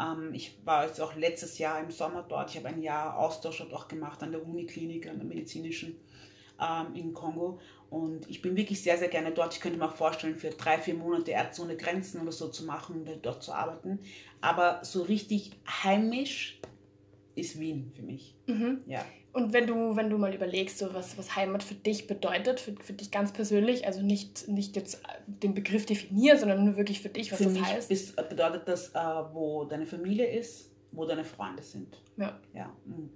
Ähm, 0.01 0.31
ich 0.33 0.59
war 0.65 0.87
jetzt 0.87 1.01
auch 1.01 1.15
letztes 1.17 1.59
Jahr 1.59 1.79
im 1.81 1.91
Sommer 1.91 2.25
dort. 2.29 2.51
Ich 2.51 2.57
habe 2.57 2.69
ein 2.69 2.81
Jahr 2.83 3.19
Austausch 3.19 3.59
dort 3.59 3.73
auch 3.75 3.87
gemacht 3.89 4.23
an 4.23 4.33
der 4.33 4.45
Uniklinik, 4.47 5.09
an 5.09 5.19
der 5.19 5.27
medizinischen 5.27 6.01
ähm, 6.61 6.95
in 6.95 7.13
Kongo. 7.13 7.61
Und 7.93 8.27
ich 8.31 8.41
bin 8.41 8.57
wirklich 8.57 8.83
sehr, 8.83 8.97
sehr 8.97 9.09
gerne 9.09 9.33
dort. 9.33 9.53
Ich 9.53 9.61
könnte 9.61 9.79
mir 9.79 9.85
auch 9.85 9.95
vorstellen, 9.95 10.35
für 10.35 10.49
drei, 10.49 10.79
vier 10.79 10.95
Monate 10.95 11.33
Ärzte 11.33 11.61
ohne 11.61 11.77
Grenzen 11.77 12.23
oder 12.23 12.33
so 12.33 12.49
zu 12.49 12.65
machen 12.65 13.07
und 13.07 13.27
dort 13.27 13.43
zu 13.43 13.53
arbeiten. 13.53 13.99
Aber 14.41 14.81
so 14.83 15.03
richtig 15.03 15.51
heimisch 15.69 16.59
ist 17.35 17.61
Wien 17.61 17.93
für 17.95 18.01
mich. 18.01 18.35
Mhm. 18.47 18.81
Ja. 18.87 19.05
Und 19.35 19.53
wenn 19.53 19.67
du, 19.67 19.95
wenn 19.95 20.09
du 20.09 20.17
mal 20.17 20.35
überlegst, 20.35 20.79
so 20.79 20.95
was, 20.95 21.19
was 21.19 21.37
Heimat 21.37 21.63
für 21.63 21.75
dich 21.75 22.07
bedeutet, 22.07 22.61
für, 22.61 22.75
für 22.81 22.95
dich 22.95 23.11
ganz 23.11 23.31
persönlich, 23.31 23.87
also 23.87 24.01
nicht, 24.01 24.49
nicht 24.49 24.75
jetzt 24.75 25.03
den 25.27 25.53
Begriff 25.53 25.85
definieren, 25.85 26.39
sondern 26.39 26.65
nur 26.65 26.79
wirklich 26.79 27.03
für 27.03 27.11
dich, 27.11 27.31
was 27.31 27.39
für 27.39 27.45
das 27.45 27.53
mich 27.53 27.63
heißt. 27.63 27.91
ist, 27.91 28.17
bedeutet 28.17 28.69
das, 28.69 28.89
äh, 28.95 28.99
wo 29.35 29.65
deine 29.65 29.85
Familie 29.85 30.27
ist, 30.27 30.71
wo 30.93 31.05
deine 31.05 31.25
Freunde 31.25 31.63
sind. 31.63 32.01
Ja. 32.17 32.41
Ja. 32.55 32.75
mm. 32.87 33.11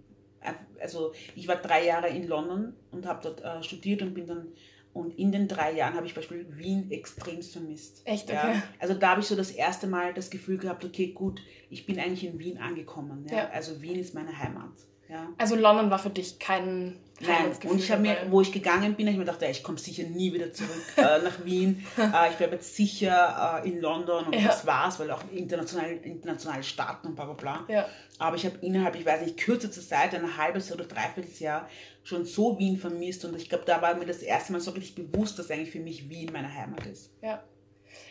Also 0.81 1.12
ich 1.35 1.49
war 1.49 1.57
drei 1.57 1.85
Jahre 1.87 2.09
in 2.09 2.26
London 2.26 2.75
und 2.91 3.07
habe 3.07 3.21
dort 3.23 3.43
äh, 3.43 3.62
studiert 3.62 4.03
und 4.03 4.15
bin 4.15 4.26
dann 4.26 4.49
und 4.97 5.19
in 5.19 5.31
den 5.31 5.47
drei 5.47 5.75
Jahren 5.75 5.93
habe 5.93 6.07
ich 6.07 6.15
beispielsweise 6.15 6.57
Wien 6.57 6.91
extremst 6.91 7.53
vermisst. 7.53 8.00
Echt, 8.07 8.31
okay. 8.31 8.35
Ja, 8.35 8.62
also 8.79 8.95
da 8.95 9.11
habe 9.11 9.21
ich 9.21 9.26
so 9.26 9.37
das 9.37 9.50
erste 9.50 9.87
Mal 9.87 10.15
das 10.15 10.31
Gefühl 10.31 10.57
gehabt, 10.57 10.87
okay, 10.87 11.09
gut, 11.09 11.43
ich 11.69 11.85
bin 11.85 12.00
eigentlich 12.00 12.25
in 12.25 12.38
Wien 12.38 12.57
angekommen. 12.57 13.26
Ja? 13.29 13.37
Ja. 13.37 13.50
Also 13.50 13.83
Wien 13.83 13.99
ist 13.99 14.15
meine 14.15 14.38
Heimat. 14.38 14.73
Ja. 15.09 15.29
Also 15.39 15.55
London 15.57 15.91
war 15.91 15.99
für 15.99 16.11
dich 16.11 16.39
kein 16.39 16.99
Nein, 17.19 17.51
und 17.71 17.79
ich 17.79 17.91
habe 17.91 18.03
mir, 18.03 18.17
wo 18.29 18.43
ich 18.43 18.53
gegangen 18.53 18.95
bin, 18.95 19.07
habe 19.07 19.13
ich 19.13 19.19
mir 19.19 19.25
gedacht, 19.25 19.41
ja, 19.41 19.49
ich 19.49 19.63
komme 19.63 19.79
sicher 19.79 20.03
nie 20.03 20.35
wieder 20.35 20.53
zurück 20.53 20.83
äh, 20.99 21.19
nach 21.23 21.45
Wien. 21.47 21.87
Äh, 21.97 22.31
ich 22.31 22.37
bleibe 22.37 22.57
jetzt 22.57 22.77
sicher 22.77 23.63
äh, 23.65 23.69
in 23.69 23.81
London 23.81 24.27
und 24.27 24.35
Ja. 24.35 24.49
das 24.49 24.67
war's, 24.67 25.01
weil 25.01 25.11
auch 25.11 25.23
international, 25.33 25.93
internationale 26.03 26.63
Staaten 26.63 27.07
und 27.07 27.15
bla 27.17 27.25
bla 27.25 27.33
bla. 27.35 27.65
Ja. 27.69 27.87
Aber 28.19 28.37
ich 28.37 28.45
habe 28.45 28.59
innerhalb, 28.61 28.97
ich 28.97 29.07
weiß 29.07 29.23
nicht, 29.23 29.39
kürzester 29.39 29.81
Zeit, 29.81 30.15
ein 30.15 30.37
halbes 30.37 30.71
oder 30.71 30.85
dreiviertel 30.85 31.33
Jahr, 31.43 31.69
schon 32.05 32.27
so 32.27 32.59
Wien 32.59 32.77
vermisst 32.77 33.25
und 33.25 33.35
ich 33.35 33.49
glaube, 33.49 33.65
da 33.65 33.81
war 33.81 33.95
mir 33.95 34.05
das 34.07 34.19
erste 34.19 34.53
Mal 34.53 34.61
so 34.61 34.73
richtig 34.73 34.95
bewusst, 35.11 35.39
dass 35.39 35.51
eigentlich 35.51 35.71
für 35.71 35.81
mich 35.81 36.11
Wien 36.11 36.31
meine 36.33 36.53
Heimat 36.53 36.85
ist. 36.85 37.11
Ja. 37.23 37.43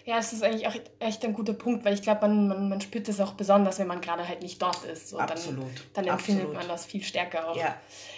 Ja, 0.07 0.19
es 0.19 0.33
ist 0.33 0.43
eigentlich 0.43 0.67
auch 0.67 0.75
echt 0.99 1.25
ein 1.25 1.33
guter 1.33 1.53
Punkt, 1.53 1.83
weil 1.83 1.95
ich 1.95 2.03
glaube, 2.03 2.27
man, 2.27 2.47
man, 2.47 2.69
man 2.69 2.79
spürt 2.79 3.07
das 3.07 3.19
auch 3.19 3.33
besonders, 3.33 3.79
wenn 3.79 3.87
man 3.87 4.01
gerade 4.01 4.27
halt 4.27 4.43
nicht 4.43 4.61
dort 4.61 4.83
ist. 4.83 5.09
So, 5.09 5.17
Absolut. 5.17 5.65
Dann, 5.93 6.05
dann 6.05 6.13
empfindet 6.13 6.43
Absolut. 6.45 6.61
man 6.61 6.67
das 6.67 6.85
viel 6.85 7.01
stärker 7.01 7.49
auch. 7.49 7.57
Ja. 7.57 7.75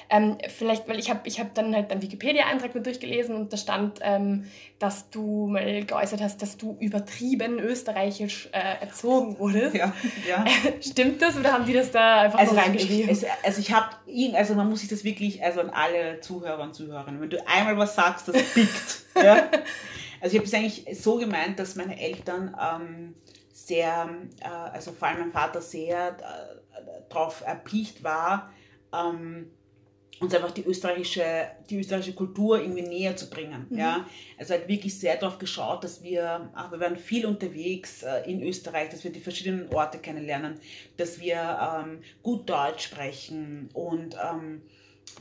Ähm, 0.10 0.38
vielleicht, 0.50 0.89
weil 0.89 1.00
ich 1.00 1.10
habe 1.10 1.22
ich 1.24 1.39
hab 1.39 1.53
dann 1.53 1.74
halt 1.74 1.89
einen 1.89 2.01
Wikipedia-Eintrag 2.01 2.75
mit 2.75 2.86
durchgelesen 2.86 3.36
und 3.36 3.53
da 3.53 3.58
stand, 3.58 4.00
ähm, 4.01 4.48
dass 4.79 5.10
du 5.10 5.48
mal 5.48 5.86
geäußert 5.86 6.20
hast, 6.22 6.41
dass 6.41 6.58
du 6.58 6.75
übertrieben 6.82 7.58
österreichisch 7.58 8.50
äh, 8.51 8.82
erzogen 8.82 9.39
wurdest. 9.39 9.74
Ja, 9.75 9.94
ja. 10.27 10.46
Stimmt 10.82 11.22
das 11.22 11.38
oder 11.38 11.53
haben 11.53 11.65
die 11.65 11.74
das 11.74 11.91
da 11.91 12.22
einfach 12.22 12.39
Also 12.39 12.53
ich, 12.53 12.62
reingeschrieben? 12.62 13.10
es, 13.10 13.25
also 13.44 13.62
ich 13.62 13.72
habe, 13.72 13.96
also 14.34 14.56
man 14.56 14.70
muss 14.70 14.82
sich 14.82 14.89
das 14.89 15.06
wirklich, 15.06 15.41
also 15.41 15.62
an 15.62 15.70
alle 15.70 16.20
Zuhörer 16.20 16.63
und 16.63 16.74
Zuhörerinnen, 16.74 17.22
wenn 17.22 17.29
du 17.29 17.48
einmal 17.48 17.77
was 17.77 17.96
sagst, 17.96 18.27
das 18.27 18.41
pickt. 18.53 19.04
ja? 19.15 19.50
Also 20.21 20.36
ich 20.36 20.39
habe 20.39 20.47
es 20.47 20.53
eigentlich 20.53 21.01
so 21.01 21.17
gemeint, 21.17 21.60
dass 21.60 21.75
meine 21.75 21.99
Eltern 21.99 22.56
ähm, 22.60 23.15
sehr, 23.51 24.10
äh, 24.41 24.47
also 24.47 24.91
vor 24.91 25.08
allem 25.08 25.19
mein 25.19 25.32
Vater 25.32 25.62
sehr 25.62 26.17
äh, 26.17 27.03
darauf 27.10 27.41
erpicht 27.41 28.03
war, 28.03 28.51
ähm, 28.93 29.51
uns 30.19 30.34
einfach 30.34 30.51
die 30.51 30.63
österreichische, 30.63 31.47
die 31.69 31.80
österreichische 31.80 32.15
Kultur 32.15 32.60
irgendwie 32.60 32.82
näher 32.82 33.15
zu 33.15 33.30
bringen. 33.30 33.67
Mhm. 33.69 33.77
Ja? 33.77 34.08
Also 34.38 34.53
hat 34.53 34.67
wirklich 34.67 34.97
sehr 34.97 35.15
darauf 35.15 35.38
geschaut, 35.38 35.84
dass 35.84 36.01
wir, 36.01 36.49
ach, 36.56 36.71
wir 36.71 36.80
waren 36.80 36.97
viel 36.97 37.25
unterwegs 37.25 38.03
äh, 38.03 38.30
in 38.30 38.41
Österreich, 38.41 38.89
dass 38.89 39.03
wir 39.03 39.12
die 39.12 39.19
verschiedenen 39.19 39.69
Orte 39.73 39.99
kennenlernen, 39.99 40.60
dass 40.97 41.19
wir 41.19 41.84
ähm, 41.86 41.99
gut 42.23 42.49
Deutsch 42.49 42.86
sprechen 42.86 43.69
und 43.73 44.15
ähm, 44.15 44.62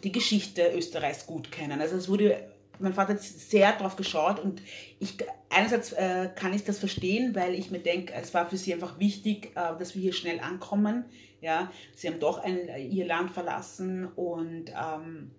die 0.03 0.13
Geschichte 0.13 0.73
Österreichs 0.75 1.27
gut 1.27 1.51
kennen. 1.53 1.81
Also 1.81 1.97
es 1.97 2.09
wurde, 2.09 2.49
mein 2.79 2.95
Vater 2.95 3.15
hat 3.15 3.23
sehr 3.23 3.73
darauf 3.73 3.97
geschaut 3.97 4.39
und 4.39 4.63
ich, 4.99 5.17
einerseits 5.51 5.93
äh, 5.93 6.29
kann 6.35 6.53
ich 6.53 6.65
das 6.65 6.79
verstehen, 6.79 7.35
weil 7.35 7.55
ich 7.55 7.71
mir 7.71 7.81
denke, 7.81 8.13
es 8.15 8.33
war 8.35 8.47
für 8.47 8.57
sie 8.57 8.73
einfach 8.73 8.99
wichtig, 8.99 9.53
äh, 9.55 9.77
dass 9.79 9.95
wir 9.95 10.03
hier 10.03 10.13
schnell 10.13 10.41
ankommen. 10.41 11.05
Ja, 11.41 11.71
sie 11.95 12.09
haben 12.09 12.19
doch 12.19 12.39
ein, 12.39 12.69
ihr 12.91 13.07
Land 13.07 13.31
verlassen 13.31 14.07
und 14.07 14.71
ähm, 14.71 15.31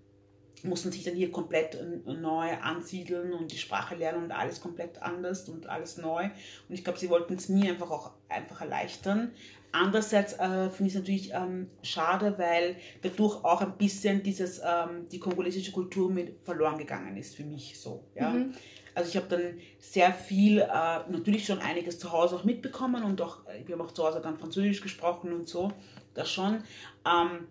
mussten 0.63 0.91
sich 0.91 1.03
dann 1.03 1.15
hier 1.15 1.31
komplett 1.31 1.75
äh, 1.75 2.13
neu 2.13 2.51
ansiedeln 2.61 3.33
und 3.33 3.51
die 3.51 3.57
Sprache 3.57 3.95
lernen 3.95 4.23
und 4.23 4.31
alles 4.31 4.61
komplett 4.61 5.01
anders 5.01 5.47
und 5.49 5.67
alles 5.67 5.97
neu. 5.97 6.25
Und 6.25 6.75
ich 6.75 6.83
glaube, 6.83 6.99
sie 6.99 7.09
wollten 7.09 7.35
es 7.35 7.49
mir 7.49 7.71
einfach 7.71 7.91
auch 7.91 8.11
einfach 8.29 8.61
erleichtern. 8.61 9.31
Andererseits 9.71 10.33
äh, 10.33 10.69
finde 10.69 10.87
ich 10.87 10.95
es 10.95 10.95
natürlich 10.95 11.33
ähm, 11.33 11.69
schade, 11.83 12.35
weil 12.37 12.77
dadurch 13.01 13.43
auch 13.43 13.61
ein 13.61 13.77
bisschen 13.77 14.23
dieses, 14.23 14.59
ähm, 14.59 15.07
die 15.11 15.19
kongolesische 15.19 15.71
Kultur 15.71 16.09
mit 16.09 16.43
verloren 16.43 16.77
gegangen 16.77 17.17
ist 17.17 17.35
für 17.35 17.43
mich 17.43 17.79
so. 17.79 18.03
Ja? 18.15 18.29
Mhm. 18.29 18.53
Also 18.95 19.09
ich 19.09 19.17
habe 19.17 19.27
dann 19.27 19.59
sehr 19.79 20.13
viel, 20.13 20.59
äh, 20.59 20.65
natürlich 20.67 21.45
schon 21.45 21.59
einiges 21.59 21.99
zu 21.99 22.11
Hause 22.11 22.35
auch 22.37 22.43
mitbekommen 22.43 23.03
und 23.03 23.21
auch, 23.21 23.39
wir 23.65 23.75
haben 23.75 23.85
auch 23.85 23.91
zu 23.91 24.03
Hause 24.03 24.21
dann 24.21 24.37
Französisch 24.39 24.81
gesprochen 24.81 25.33
und 25.33 25.47
so, 25.47 25.71
das 26.15 26.31
schon. 26.31 26.63
Ähm, 27.05 27.47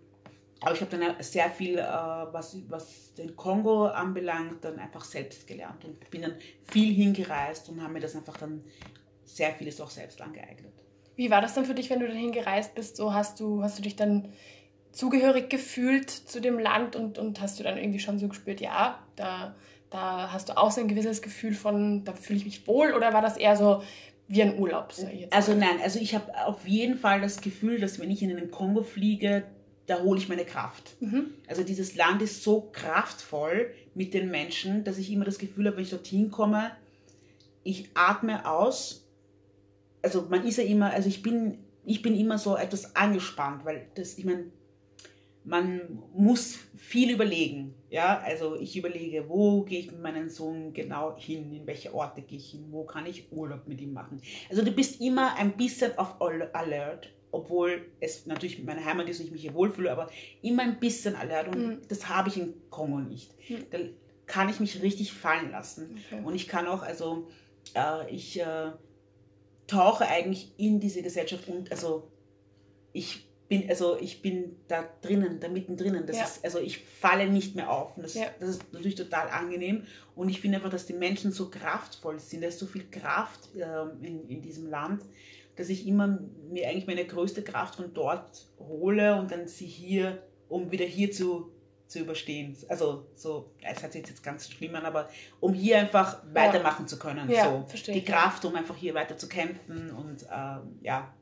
aber 0.60 0.74
ich 0.74 0.80
habe 0.80 0.96
dann 0.96 1.22
sehr 1.22 1.50
viel, 1.50 1.78
äh, 1.78 1.82
was, 1.82 2.58
was 2.68 3.14
den 3.14 3.36
Kongo 3.36 3.86
anbelangt, 3.86 4.64
dann 4.64 4.78
einfach 4.78 5.04
selbst 5.04 5.46
gelernt 5.46 5.84
und 5.84 6.10
bin 6.10 6.22
dann 6.22 6.34
viel 6.64 6.94
hingereist 6.94 7.68
und 7.68 7.80
habe 7.82 7.92
mir 7.92 8.00
das 8.00 8.16
einfach 8.16 8.36
dann 8.38 8.64
sehr 9.24 9.52
vieles 9.52 9.80
auch 9.80 9.90
selbst 9.90 10.20
angeeignet. 10.20 10.72
Wie 11.16 11.30
war 11.30 11.40
das 11.40 11.54
dann 11.54 11.64
für 11.64 11.74
dich, 11.74 11.90
wenn 11.90 12.00
du 12.00 12.06
dahin 12.06 12.32
gereist 12.32 12.74
bist? 12.74 12.96
So 12.96 13.12
hast 13.12 13.40
du, 13.40 13.62
hast 13.62 13.78
du 13.78 13.82
dich 13.82 13.96
dann 13.96 14.28
zugehörig 14.92 15.50
gefühlt 15.50 16.10
zu 16.10 16.40
dem 16.40 16.58
Land 16.58 16.96
und, 16.96 17.18
und 17.18 17.40
hast 17.40 17.58
du 17.58 17.64
dann 17.64 17.76
irgendwie 17.76 17.98
schon 17.98 18.18
so 18.18 18.28
gespürt, 18.28 18.60
ja, 18.60 18.98
da, 19.16 19.54
da 19.90 20.32
hast 20.32 20.48
du 20.48 20.56
auch 20.56 20.70
so 20.70 20.80
ein 20.80 20.88
gewisses 20.88 21.22
Gefühl 21.22 21.54
von, 21.54 22.04
da 22.04 22.12
fühle 22.12 22.38
ich 22.38 22.44
mich 22.44 22.66
wohl 22.66 22.92
oder 22.92 23.12
war 23.12 23.22
das 23.22 23.36
eher 23.36 23.56
so 23.56 23.82
wie 24.28 24.42
ein 24.42 24.58
Urlaub? 24.58 24.92
So 24.92 25.06
Also 25.30 25.54
nein, 25.54 25.80
also 25.82 25.98
ich 25.98 26.14
habe 26.14 26.46
auf 26.46 26.66
jeden 26.66 26.96
Fall 26.96 27.20
das 27.20 27.40
Gefühl, 27.40 27.78
dass 27.78 28.00
wenn 28.00 28.10
ich 28.10 28.22
in 28.22 28.30
den 28.30 28.50
Kongo 28.50 28.82
fliege, 28.82 29.44
da 29.86 30.00
hole 30.02 30.18
ich 30.18 30.28
meine 30.28 30.44
Kraft. 30.44 31.00
Mhm. 31.00 31.26
Also 31.46 31.62
dieses 31.62 31.94
Land 31.94 32.22
ist 32.22 32.42
so 32.42 32.70
kraftvoll 32.72 33.72
mit 33.94 34.14
den 34.14 34.30
Menschen, 34.30 34.82
dass 34.82 34.98
ich 34.98 35.12
immer 35.12 35.24
das 35.24 35.38
Gefühl 35.38 35.66
habe, 35.66 35.76
wenn 35.76 35.84
ich 35.84 35.90
dorthin 35.90 36.30
komme, 36.30 36.72
ich 37.62 37.90
atme 37.94 38.48
aus. 38.48 39.05
Also 40.06 40.26
man 40.30 40.46
ist 40.46 40.58
ja 40.58 40.62
immer, 40.64 40.90
also 40.92 41.08
ich 41.08 41.20
bin, 41.20 41.58
ich 41.84 42.00
bin 42.00 42.14
immer 42.16 42.38
so 42.38 42.56
etwas 42.56 42.94
angespannt, 42.94 43.64
weil 43.64 43.88
das, 43.96 44.16
ich 44.18 44.24
meine, 44.24 44.44
man 45.42 45.80
muss 46.14 46.58
viel 46.76 47.10
überlegen. 47.10 47.74
Ja, 47.90 48.20
also 48.20 48.54
ich 48.56 48.76
überlege, 48.76 49.28
wo 49.28 49.62
gehe 49.62 49.80
ich 49.80 49.90
mit 49.90 50.00
meinem 50.00 50.28
Sohn 50.28 50.72
genau 50.72 51.16
hin, 51.16 51.52
in 51.52 51.66
welche 51.66 51.92
Orte 51.92 52.22
gehe 52.22 52.38
ich 52.38 52.50
hin, 52.52 52.66
wo 52.70 52.84
kann 52.84 53.04
ich 53.06 53.32
Urlaub 53.32 53.66
mit 53.66 53.80
ihm 53.80 53.92
machen. 53.92 54.20
Also 54.48 54.62
du 54.64 54.70
bist 54.70 55.00
immer 55.00 55.34
ein 55.36 55.56
bisschen 55.56 55.96
auf 55.98 56.20
Al- 56.20 56.50
Alert, 56.52 57.12
obwohl 57.32 57.86
es 57.98 58.26
natürlich 58.26 58.62
meine 58.62 58.84
Heimat 58.84 59.08
ist 59.08 59.18
und 59.20 59.26
ich 59.26 59.32
mich 59.32 59.42
hier 59.42 59.54
wohlfühle, 59.54 59.90
aber 59.90 60.08
immer 60.42 60.62
ein 60.62 60.78
bisschen 60.78 61.16
Alert 61.16 61.48
und 61.48 61.66
Mhm. 61.66 61.78
das 61.88 62.08
habe 62.08 62.28
ich 62.28 62.36
in 62.38 62.54
Kongo 62.70 62.98
nicht. 63.00 63.32
Mhm. 63.50 63.66
Da 63.70 63.78
kann 64.26 64.48
ich 64.48 64.60
mich 64.60 64.82
richtig 64.82 65.12
fallen 65.12 65.50
lassen. 65.50 65.96
Okay. 66.12 66.22
Und 66.24 66.34
ich 66.36 66.46
kann 66.48 66.66
auch, 66.68 66.82
also 66.82 67.28
äh, 67.74 68.12
ich 68.14 68.40
äh, 68.40 68.70
tauche 69.66 70.06
eigentlich 70.06 70.52
in 70.56 70.80
diese 70.80 71.02
Gesellschaft 71.02 71.48
und 71.48 71.70
also 71.70 72.08
ich 72.92 73.26
bin, 73.48 73.68
also 73.68 73.96
ich 74.00 74.22
bin 74.22 74.56
da 74.68 74.84
drinnen, 75.02 75.38
da 75.40 75.48
mittendrin. 75.48 76.02
Das 76.06 76.16
Ja. 76.16 76.24
ist, 76.24 76.44
also 76.44 76.58
ich 76.58 76.78
falle 76.78 77.28
nicht 77.28 77.54
mehr 77.54 77.70
auf. 77.70 77.96
Und 77.96 78.02
das, 78.02 78.14
Ja. 78.14 78.26
das 78.40 78.50
ist 78.50 78.72
natürlich 78.72 78.96
total 78.96 79.28
angenehm. 79.28 79.84
Und 80.16 80.28
ich 80.28 80.40
finde 80.40 80.56
einfach, 80.58 80.70
dass 80.70 80.86
die 80.86 80.94
Menschen 80.94 81.30
so 81.30 81.48
kraftvoll 81.48 82.18
sind. 82.18 82.42
Da 82.42 82.48
ist 82.48 82.58
so 82.58 82.66
viel 82.66 82.84
Kraft 82.90 83.50
ähm, 83.56 84.02
in, 84.02 84.28
in 84.28 84.42
diesem 84.42 84.66
Land, 84.68 85.02
dass 85.54 85.68
ich 85.68 85.86
immer 85.86 86.18
mir 86.50 86.68
eigentlich 86.68 86.86
meine 86.86 87.04
größte 87.04 87.42
Kraft 87.42 87.76
von 87.76 87.94
dort 87.94 88.46
hole 88.58 89.16
und 89.20 89.30
dann 89.30 89.46
sie 89.46 89.66
hier, 89.66 90.22
um 90.48 90.70
wieder 90.72 90.84
hier 90.84 91.12
zu, 91.12 91.52
zu 91.86 92.00
überstehen. 92.00 92.56
Also 92.68 93.06
so, 93.14 93.52
ja, 93.60 93.70
es 93.70 93.82
hört 93.82 93.92
sich 93.92 94.06
jetzt 94.06 94.22
ganz 94.22 94.50
schlimm 94.50 94.74
an, 94.74 94.84
aber 94.84 95.08
um 95.40 95.54
hier 95.54 95.78
einfach 95.78 96.22
weitermachen 96.32 96.88
zu 96.88 96.98
können. 96.98 97.30
Ja, 97.30 97.44
so. 97.44 97.64
verstehe 97.68 97.94
Die 97.94 98.04
ja. 98.04 98.12
Kraft, 98.12 98.44
um 98.44 98.54
einfach 98.54 98.76
hier 98.76 98.94
weiter 98.94 99.16
zu 99.16 99.28
kämpfen 99.28 99.90
und 99.90 100.26
ähm, 100.32 100.78
ja. 100.82 101.14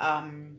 Ähm, 0.00 0.58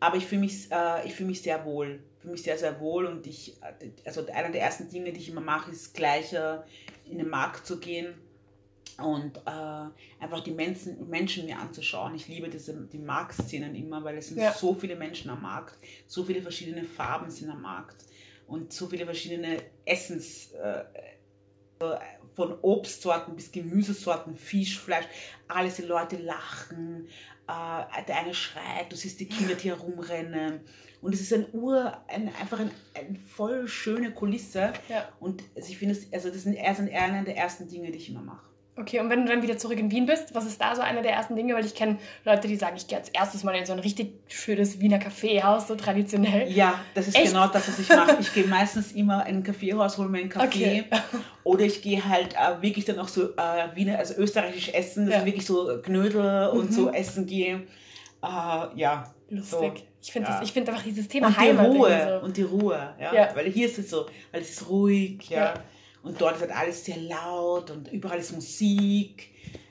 aber 0.00 0.16
ich 0.16 0.26
fühle 0.26 0.40
mich, 0.40 0.70
äh, 0.70 1.06
ich 1.06 1.14
fühle 1.14 1.28
mich 1.28 1.42
sehr 1.42 1.64
wohl. 1.64 2.02
Ich 2.16 2.22
fühle 2.22 2.32
mich 2.32 2.42
sehr, 2.42 2.58
sehr 2.58 2.80
wohl 2.80 3.06
und 3.06 3.26
ich, 3.26 3.60
äh, 3.62 3.90
also 4.04 4.26
einer 4.26 4.50
der 4.50 4.62
ersten 4.62 4.88
Dinge, 4.88 5.12
die 5.12 5.20
ich 5.20 5.28
immer 5.28 5.40
mache, 5.40 5.70
ist 5.70 5.94
gleich 5.94 6.32
äh, 6.32 6.58
in 7.04 7.18
den 7.18 7.28
Markt 7.28 7.66
zu 7.66 7.78
gehen 7.78 8.14
und 8.98 9.36
äh, 9.38 10.22
einfach 10.22 10.40
die 10.44 10.50
Menschen, 10.52 11.08
Menschen 11.08 11.46
mir 11.46 11.58
anzuschauen. 11.58 12.14
Ich 12.14 12.28
liebe 12.28 12.48
diese, 12.48 12.74
die 12.92 12.98
Marktszenen 12.98 13.74
immer, 13.74 14.02
weil 14.04 14.18
es 14.18 14.28
sind 14.28 14.38
Ja. 14.38 14.52
so 14.52 14.74
viele 14.74 14.96
Menschen 14.96 15.30
am 15.30 15.42
Markt, 15.42 15.78
so 16.06 16.24
viele 16.24 16.42
verschiedene 16.42 16.84
Farben 16.84 17.30
sind 17.30 17.50
am 17.50 17.62
Markt 17.62 18.04
und 18.46 18.72
so 18.72 18.86
viele 18.88 19.04
verschiedene 19.04 19.62
Essens, 19.84 20.52
äh, 20.52 20.84
von 22.34 22.58
Obstsorten 22.62 23.34
bis 23.36 23.50
Gemüsesorten, 23.52 24.36
Fisch, 24.36 24.78
Fleisch, 24.78 25.06
alles, 25.48 25.76
die 25.76 25.82
Leute 25.82 26.16
lachen, 26.16 27.08
äh, 27.48 28.04
der 28.06 28.18
eine 28.20 28.32
schreit, 28.34 28.90
du 28.90 28.96
siehst 28.96 29.20
die 29.20 29.26
Kinder, 29.26 29.54
die 29.54 29.68
herumrennen. 29.70 30.60
Und 31.00 31.12
es 31.14 31.20
ist 31.20 31.32
ein 31.32 31.46
Ur, 31.52 31.92
ein, 32.08 32.28
einfach 32.40 32.60
ein, 32.60 32.70
eine 32.94 33.18
voll 33.18 33.66
schöne 33.66 34.12
Kulisse. 34.12 34.72
Ja. 34.88 35.08
Und 35.18 35.42
also 35.56 35.68
ich 35.70 35.78
finde, 35.78 35.98
also 36.12 36.30
das 36.30 36.44
sind 36.44 36.54
eher, 36.54 36.74
sind 36.74 36.86
eher 36.88 37.02
eine 37.02 37.24
der 37.24 37.36
ersten 37.36 37.68
Dinge, 37.68 37.90
die 37.90 37.98
ich 37.98 38.08
immer 38.10 38.22
mache. 38.22 38.51
Okay, 38.74 39.00
und 39.00 39.10
wenn 39.10 39.26
du 39.26 39.30
dann 39.32 39.42
wieder 39.42 39.58
zurück 39.58 39.78
in 39.78 39.90
Wien 39.90 40.06
bist, 40.06 40.34
was 40.34 40.46
ist 40.46 40.58
da 40.58 40.74
so 40.74 40.80
einer 40.80 41.02
der 41.02 41.12
ersten 41.12 41.36
Dinge? 41.36 41.54
Weil 41.54 41.66
ich 41.66 41.74
kenne 41.74 41.98
Leute, 42.24 42.48
die 42.48 42.56
sagen, 42.56 42.74
ich 42.76 42.86
gehe 42.86 42.96
als 42.96 43.10
erstes 43.10 43.44
mal 43.44 43.54
in 43.54 43.66
so 43.66 43.74
ein 43.74 43.78
richtig 43.80 44.12
schönes 44.28 44.80
Wiener 44.80 44.98
Kaffeehaus, 44.98 45.68
so 45.68 45.74
traditionell. 45.74 46.50
Ja, 46.50 46.80
das 46.94 47.08
ist 47.08 47.16
Echt? 47.16 47.26
genau 47.32 47.48
das, 47.48 47.68
was 47.68 47.78
ich 47.78 47.88
mache. 47.90 48.16
Ich 48.18 48.32
gehe 48.32 48.46
meistens 48.46 48.92
immer 48.92 49.26
in 49.26 49.36
ein 49.38 49.42
Kaffeehaus, 49.42 49.98
hole 49.98 50.08
mir 50.08 50.20
einen 50.20 50.30
Kaffee. 50.30 50.84
Okay. 50.90 51.00
Oder 51.44 51.64
ich 51.66 51.82
gehe 51.82 52.02
halt 52.02 52.34
äh, 52.34 52.62
wirklich 52.62 52.86
dann 52.86 52.98
auch 52.98 53.08
so 53.08 53.24
äh, 53.36 53.74
Wiener, 53.74 53.98
also 53.98 54.14
österreichisch 54.14 54.70
essen, 54.70 55.04
dass 55.04 55.16
Ja. 55.16 55.20
ich 55.20 55.26
wirklich 55.26 55.46
so 55.46 55.78
Knödel 55.82 56.48
und 56.48 56.70
Mhm. 56.70 56.74
so 56.74 56.90
essen 56.90 57.26
gehe. 57.26 57.66
Äh, 58.22 58.26
ja. 58.76 59.12
Lustig. 59.28 59.84
Ich 60.02 60.12
finde 60.12 60.28
ja. 60.30 60.38
das- 60.38 60.48
ich 60.48 60.52
finde 60.52 60.72
einfach 60.72 60.84
dieses 60.84 61.08
Thema 61.08 61.26
Und 61.28 61.36
die 61.36 61.40
Heimat 61.40 61.66
Ruhe. 61.66 61.88
irgendwie 61.90 62.10
so. 62.20 62.24
Und 62.24 62.36
die 62.38 62.42
Ruhe, 62.42 62.94
ja. 62.98 63.14
Ja. 63.14 63.28
Weil 63.36 63.50
hier 63.50 63.66
ist 63.66 63.78
es 63.78 63.90
so, 63.90 64.06
weil 64.30 64.40
es 64.40 64.50
ist 64.50 64.68
ruhig, 64.68 65.28
ja. 65.28 65.44
Ja. 65.44 65.54
Und 66.02 66.20
dort 66.20 66.34
ist 66.36 66.40
halt 66.42 66.50
alles 66.52 66.84
sehr 66.84 66.96
laut 66.96 67.70
und 67.70 67.90
überall 67.92 68.18
ist 68.18 68.32
Musik. 68.32 69.28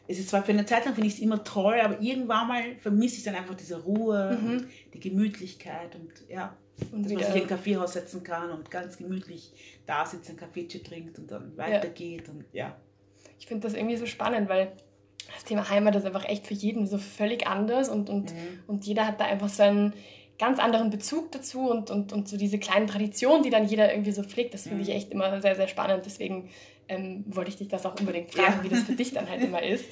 Es 0.08 0.17
ist 0.20 0.30
zwar 0.30 0.44
für 0.44 0.52
eine 0.52 0.65
Zeit 0.65 0.86
lang 0.86 0.94
finde 0.94 1.08
ich 1.08 1.15
es 1.15 1.20
immer 1.20 1.44
toll, 1.44 1.80
aber 1.82 2.00
irgendwann 2.02 2.48
mal 2.48 2.76
vermisse 2.80 3.17
ich 3.17 3.24
dann 3.24 3.36
einfach 3.36 3.56
diese 3.56 3.82
Ruhe 3.82 4.38
Mhm. 4.41 4.50
und 4.52 4.67
die 4.94 5.00
Gemütlichkeit 5.00 5.96
und 5.96 6.10
ja, 6.30 6.56
Und 6.91 7.04
dass 7.06 7.12
man 7.13 7.24
sich 7.24 7.36
in 7.36 7.41
ein 7.44 7.48
Kaffeehaus 7.48 7.94
setzen 7.94 8.24
kann 8.24 8.50
und 8.52 8.72
ganz 8.72 8.98
gemütlich 8.98 9.52
da 9.86 10.06
sitzt, 10.06 10.30
ein 10.30 10.38
Kaffeetje 10.38 10.82
trinkt 10.84 11.17
und 11.20 11.30
dann 11.32 11.56
weitergeht 11.58 12.28
und 12.30 12.46
ja. 12.54 12.76
Ich 13.39 13.48
finde 13.48 13.67
das 13.67 13.74
irgendwie 13.76 13.98
so 13.98 14.06
spannend, 14.06 14.50
weil 14.50 14.72
das 15.34 15.44
Thema 15.46 15.70
Heimat 15.70 15.96
ist 15.96 16.06
einfach 16.06 16.26
echt 16.26 16.48
für 16.48 16.54
jeden 16.54 16.88
so 16.88 16.98
völlig 16.98 17.48
anders 17.48 17.88
und, 17.89 18.10
und, 18.10 18.32
Mhm. 18.34 18.38
und 18.67 18.86
jeder 18.86 19.08
hat 19.08 19.20
da 19.20 19.26
einfach 19.26 19.50
so 19.50 19.63
einen 19.63 19.94
ganz 20.41 20.60
anderen 20.60 20.89
Bezug 20.89 21.32
dazu 21.32 21.69
und, 21.69 21.89
und, 21.91 22.12
und 22.12 22.27
so 22.27 22.36
diese 22.36 22.58
kleinen 22.60 22.88
Traditionen, 22.88 23.43
die 23.43 23.49
dann 23.51 23.65
jeder 23.67 23.91
irgendwie 23.93 24.12
so 24.12 24.23
pflegt, 24.23 24.54
das 24.56 24.63
finde 24.63 24.77
Mhm. 24.77 24.82
ich 24.84 24.89
echt 24.89 25.12
immer 25.12 25.39
sehr, 25.41 25.56
sehr 25.56 25.67
spannend. 25.67 26.04
Deswegen 26.06 26.49
ähm, 26.89 27.23
wollte 27.27 27.49
ich 27.51 27.58
dich 27.58 27.67
das 27.69 27.86
auch 27.86 27.97
unbedingt 27.99 28.32
fragen, 28.34 28.56
Ja. 28.58 28.63
wie 28.63 28.69
das 28.69 28.80
für 28.84 28.93
dich 28.93 29.13
dann 29.13 29.30
halt 29.30 29.41
immer 29.43 29.62
ist. 29.63 29.86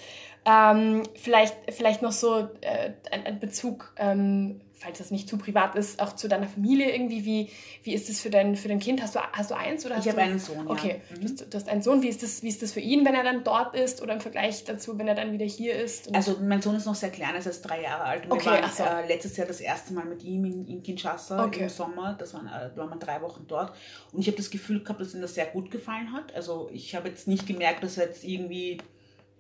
Ähm, 0.45 1.03
vielleicht, 1.15 1.55
vielleicht 1.69 2.01
noch 2.01 2.12
so 2.12 2.47
äh, 2.62 2.91
ein, 3.12 3.25
ein 3.25 3.39
Bezug, 3.39 3.93
ähm, 3.97 4.59
falls 4.80 4.98
das 4.98 5.12
nicht 5.12 5.28
zu 5.28 5.38
privat 5.38 5.76
ist, 5.76 6.02
auch 6.02 6.15
zu 6.15 6.28
deiner 6.30 6.48
Familie 6.48 6.92
irgendwie. 6.94 7.26
Wie, 7.26 7.50
wie 7.84 7.94
ist 7.94 8.08
das 8.08 8.22
für 8.22 8.30
dein, 8.30 8.56
für 8.56 8.70
dein 8.70 8.80
Kind? 8.80 9.02
Hast 9.02 9.13
du, 9.15 9.20
hast 9.20 9.52
du 9.52 9.56
eins 9.56 9.86
oder 9.86 9.98
hast 9.98 10.06
Ich 10.06 10.12
habe 10.12 10.22
du 10.22 10.28
einen 10.28 10.39
Sohn, 10.39 10.65
ja. 10.68 10.72
Okay, 10.74 11.02
Mhm. 11.10 11.15
du, 11.20 11.24
hast, 11.26 11.54
du 11.54 11.58
hast 11.58 11.70
einen 11.70 11.82
Sohn. 11.82 12.02
Wie 12.02 12.08
ist, 12.08 12.24
das, 12.24 12.44
wie 12.44 12.48
ist 12.48 12.62
das 12.62 12.72
für 12.72 12.80
ihn, 12.80 13.04
wenn 13.06 13.13
er 13.13 13.24
dann 13.24 13.44
dort 13.44 13.76
ist 13.76 14.02
oder 14.02 14.13
im 14.13 14.22
Vergleich 14.22 14.63
dazu, 14.63 14.98
wenn 14.98 15.08
er 15.08 15.15
dann 15.15 15.34
wieder 15.34 15.46
hier 15.46 15.74
ist? 15.76 16.15
Also 16.15 16.38
mein 16.42 16.62
Sohn 16.62 16.76
ist 16.76 16.86
noch 16.86 16.96
sehr 16.96 17.10
klein, 17.10 17.32
er 17.34 17.39
ist 17.39 17.46
erst 17.46 17.68
drei 17.68 17.82
Jahre 17.82 18.04
alt. 18.06 18.26
Und 18.26 18.32
Okay, 18.32 18.46
wir 18.46 18.62
waren 18.62 18.72
so. 18.72 18.84
äh, 18.84 19.08
letztes 19.08 19.36
Jahr 19.36 19.48
das 19.48 19.60
erste 19.60 19.94
Mal 19.94 20.06
mit 20.06 20.24
ihm 20.24 20.46
in, 20.46 20.65
in 20.65 20.82
Kinshasa 20.82 21.44
Okay. 21.46 21.63
im 21.63 21.70
Sommer. 21.70 22.15
Das 22.18 22.34
waren, 22.34 22.48
äh, 22.48 22.76
waren 22.78 22.89
wir 22.89 22.96
drei 22.98 23.22
Wochen 23.22 23.46
dort. 23.48 23.74
Und 24.13 24.22
ich 24.22 24.28
habe 24.28 24.38
das 24.38 24.50
Gefühl 24.50 24.82
gehabt, 24.82 25.02
dass 25.02 25.13
ihm 25.13 25.22
das 25.22 25.34
sehr 25.36 25.48
gut 25.48 25.72
gefallen 25.72 26.13
hat. 26.13 26.34
Also 26.34 26.70
ich 26.72 26.96
habe 26.96 27.10
jetzt 27.10 27.28
nicht 27.28 27.46
gemerkt, 27.46 27.84
dass 27.84 27.98
er 27.98 28.06
jetzt 28.08 28.24
irgendwie 28.24 28.78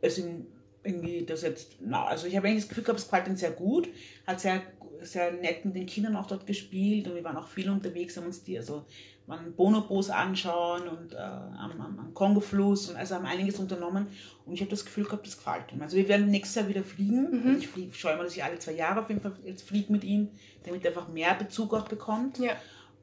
es 0.01 0.17
ihm 0.17 0.47
irgendwie 0.81 1.25
das 1.25 1.41
jetzt, 1.41 1.75
na, 1.81 2.05
also 2.05 2.25
ich 2.25 2.37
habe 2.37 2.47
eigentlich 2.47 2.63
das 2.63 2.69
Gefühl 2.69 2.85
gehabt, 2.85 2.99
es 2.99 3.05
gefällt 3.09 3.27
ihm 3.27 3.35
sehr 3.35 3.51
gut, 3.51 3.89
hat 4.25 4.39
sehr, 4.39 4.61
sehr 5.01 5.31
nett 5.31 5.65
mit 5.65 5.75
den 5.75 5.85
Kindern 5.85 6.15
auch 6.15 6.27
dort 6.27 6.45
gespielt 6.47 7.07
und 7.07 7.15
wir 7.15 7.23
waren 7.23 7.37
auch 7.37 7.47
viel 7.47 7.69
unterwegs, 7.69 8.17
haben 8.17 8.25
uns 8.27 8.43
die, 8.43 8.57
also 8.57 8.85
waren 9.27 9.53
Bonobos 9.53 10.09
anschauen 10.09 10.87
und 10.87 11.13
äh, 11.13 11.17
am, 11.17 11.71
am, 11.79 11.99
am 11.99 12.13
Kongo-Fluss 12.15 12.89
und 12.89 12.95
also 12.95 13.15
haben 13.15 13.25
einiges 13.25 13.59
unternommen 13.59 14.07
und 14.45 14.53
ich 14.53 14.61
habe 14.61 14.71
das 14.71 14.83
Gefühl 14.83 15.03
gehabt, 15.05 15.27
das 15.27 15.37
gefällt 15.37 15.71
ihm. 15.71 15.81
Also 15.83 15.97
wir 15.97 16.07
werden 16.07 16.31
nächstes 16.31 16.55
Jahr 16.55 16.67
wieder 16.67 16.83
fliegen. 16.83 17.29
Mhm. 17.29 17.47
Also 17.47 17.59
ich 17.59 17.67
flieg, 17.67 17.95
schaue 17.95 18.13
immer, 18.13 18.23
dass 18.23 18.35
ich 18.35 18.43
alle 18.43 18.57
zwei 18.57 18.71
Jahre 18.73 19.01
auf 19.01 19.09
jeden 19.09 19.21
Fall 19.21 19.33
jetzt 19.45 19.67
fliege 19.67 19.91
mit 19.91 20.03
ihm, 20.03 20.29
damit 20.63 20.83
er 20.83 20.91
einfach 20.91 21.07
mehr 21.09 21.35
Bezug 21.35 21.73
auch 21.73 21.87
bekommt. 21.87 22.39
ja. 22.39 22.53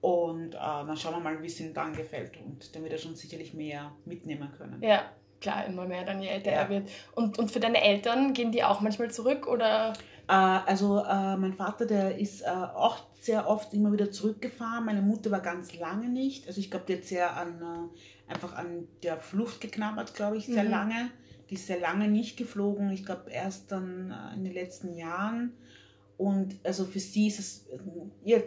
Und 0.02 0.54
äh, 0.54 0.58
dann 0.58 0.96
schauen 0.96 1.14
wir 1.14 1.20
mal, 1.20 1.42
wie 1.42 1.46
es 1.46 1.58
ihm 1.58 1.72
dann 1.74 1.94
gefällt 1.94 2.32
und 2.44 2.82
wird 2.82 2.92
er 2.92 2.98
schon 2.98 3.16
sicherlich 3.16 3.54
mehr 3.54 3.90
mitnehmen 4.04 4.48
können. 4.56 4.80
ja, 4.82 5.02
klar, 5.40 5.66
immer 5.66 5.86
mehr 5.86 6.04
dann 6.04 6.20
je 6.20 6.28
älter 6.28 6.50
Ja. 6.52 6.58
er 6.58 6.68
wird. 6.68 6.88
Und, 7.14 7.38
und 7.38 7.50
für 7.50 7.60
deine 7.60 7.82
Eltern 7.82 8.32
gehen 8.32 8.52
die 8.52 8.62
auch 8.62 8.80
manchmal 8.80 9.10
zurück 9.10 9.46
oder? 9.48 9.94
Äh, 10.28 10.32
also 10.32 10.98
äh, 11.04 11.36
mein 11.36 11.52
Vater, 11.54 11.86
der 11.86 12.18
ist 12.18 12.42
äh, 12.42 12.46
auch 12.46 12.98
sehr 13.20 13.48
oft 13.48 13.72
immer 13.74 13.92
wieder 13.92 14.10
zurückgefahren. 14.10 14.84
Meine 14.84 15.02
Mutter 15.02 15.30
war 15.30 15.40
ganz 15.40 15.74
lange 15.78 16.08
nicht. 16.08 16.46
Also 16.46 16.60
ich 16.60 16.70
glaube, 16.70 16.86
die 16.88 16.94
hat 16.96 17.04
sehr 17.04 17.36
an, 17.36 17.90
einfach 18.28 18.54
an 18.54 18.86
der 19.02 19.18
Flucht 19.18 19.60
geknabbert, 19.60 20.14
glaube 20.14 20.36
ich, 20.36 20.46
sehr 20.46 20.64
Mhm. 20.64 20.70
lange. 20.70 21.10
Die 21.50 21.54
ist 21.54 21.66
sehr 21.66 21.80
lange 21.80 22.08
nicht 22.08 22.36
geflogen. 22.36 22.90
Ich 22.90 23.04
glaube, 23.04 23.30
erst 23.30 23.70
dann 23.72 24.12
in 24.34 24.44
den 24.44 24.52
letzten 24.52 24.94
Jahren. 24.96 25.52
Und 26.18 26.56
also 26.64 26.84
für 26.84 26.98
sie 27.00 27.28
ist 27.28 27.38
es, 27.38 27.66
ihr, 28.24 28.42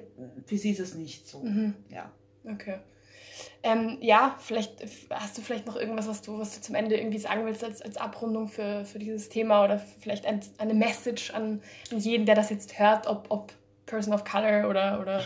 für 0.45 0.57
sie 0.57 0.71
ist 0.71 0.79
es 0.79 0.95
nicht 0.95 1.27
so. 1.27 1.43
Mhm. 1.43 1.75
Ja. 1.89 2.11
Okay. 2.43 2.79
Ähm, 3.63 3.97
ja, 4.01 4.35
vielleicht 4.39 4.83
hast 5.11 5.37
du 5.37 5.41
vielleicht 5.41 5.65
noch 5.65 5.75
irgendwas, 5.75 6.07
was 6.07 6.21
du, 6.21 6.39
was 6.39 6.55
du 6.55 6.61
zum 6.61 6.75
Ende 6.75 6.97
irgendwie 6.97 7.19
sagen 7.19 7.45
willst 7.45 7.63
als, 7.63 7.81
als 7.81 7.97
Abrundung 7.97 8.47
für, 8.47 8.85
für 8.85 8.99
dieses 8.99 9.29
Thema 9.29 9.63
oder 9.63 9.79
vielleicht 9.99 10.25
ein, 10.25 10.41
eine 10.57 10.73
Message 10.73 11.31
an, 11.31 11.61
jeden, 11.91 12.25
der 12.25 12.35
das 12.35 12.49
jetzt 12.49 12.79
hört, 12.79 13.07
ob, 13.07 13.27
ob 13.29 13.53
Person 13.85 14.13
of 14.13 14.23
Color 14.23 14.69
oder, 14.69 14.99
oder 15.01 15.23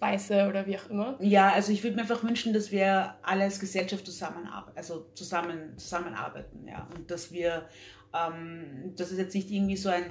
Weiße 0.00 0.48
oder 0.48 0.66
wie 0.66 0.78
auch 0.78 0.90
immer. 0.90 1.16
Ja, 1.20 1.50
also 1.52 1.72
ich 1.72 1.82
würde 1.82 1.96
mir 1.96 2.02
einfach 2.02 2.22
wünschen, 2.22 2.52
dass 2.52 2.70
wir 2.70 3.14
alle 3.22 3.44
als 3.44 3.60
Gesellschaft 3.60 4.04
zusammenarbeiten, 4.04 4.76
also 4.76 5.06
zusammen, 5.14 5.76
zusammenarbeiten, 5.76 6.66
ja. 6.68 6.86
Und 6.94 7.10
dass 7.10 7.32
wir, 7.32 7.68
ähm, 8.14 8.92
dass 8.96 9.10
es 9.10 9.18
jetzt 9.18 9.34
nicht 9.34 9.50
irgendwie 9.50 9.76
so 9.76 9.88
ein, 9.88 10.04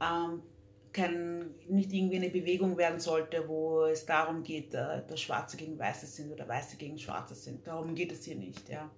ähm, 0.00 0.42
kein, 0.92 1.54
nicht 1.68 1.92
irgendwie 1.92 2.16
eine 2.16 2.30
Bewegung 2.30 2.76
werden 2.76 3.00
sollte, 3.00 3.48
wo 3.48 3.84
es 3.84 4.06
darum 4.06 4.42
geht, 4.42 4.74
äh, 4.74 5.02
dass 5.06 5.20
Schwarze 5.20 5.56
gegen 5.56 5.78
Weiße 5.78 6.06
sind 6.06 6.32
oder 6.32 6.48
Weiße 6.48 6.76
gegen 6.76 6.98
Schwarze 6.98 7.34
sind. 7.34 7.66
Darum 7.66 7.94
geht 7.94 8.12
es 8.12 8.24
hier 8.24 8.36
nicht, 8.36 8.68
ja. 8.68 8.90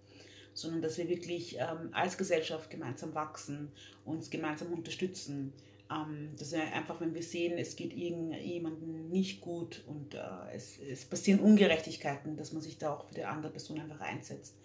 Sondern 0.52 0.82
dass 0.82 0.98
wir 0.98 1.08
wirklich 1.08 1.56
ähm, 1.58 1.90
als 1.92 2.18
Gesellschaft 2.18 2.70
gemeinsam 2.70 3.14
wachsen, 3.14 3.72
uns 4.04 4.30
gemeinsam 4.30 4.72
unterstützen. 4.72 5.52
Ähm, 5.90 6.30
dass 6.38 6.52
wir 6.52 6.62
einfach, 6.72 7.00
wenn 7.00 7.14
wir 7.14 7.22
sehen, 7.22 7.58
es 7.58 7.74
geht 7.74 7.96
irgendjemandem 7.96 9.08
nicht 9.08 9.40
gut 9.40 9.82
und 9.86 10.14
äh, 10.14 10.18
es, 10.54 10.78
es 10.78 11.04
passieren 11.04 11.40
Ungerechtigkeiten, 11.40 12.36
dass 12.36 12.52
man 12.52 12.62
sich 12.62 12.78
da 12.78 12.94
auch 12.94 13.04
für 13.06 13.14
die 13.14 13.24
andere 13.24 13.50
Person 13.50 13.80
einfach 13.80 14.00
einsetzt. 14.00 14.56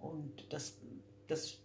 Und 0.00 0.52
dass, 0.52 0.78
dass 1.28 1.58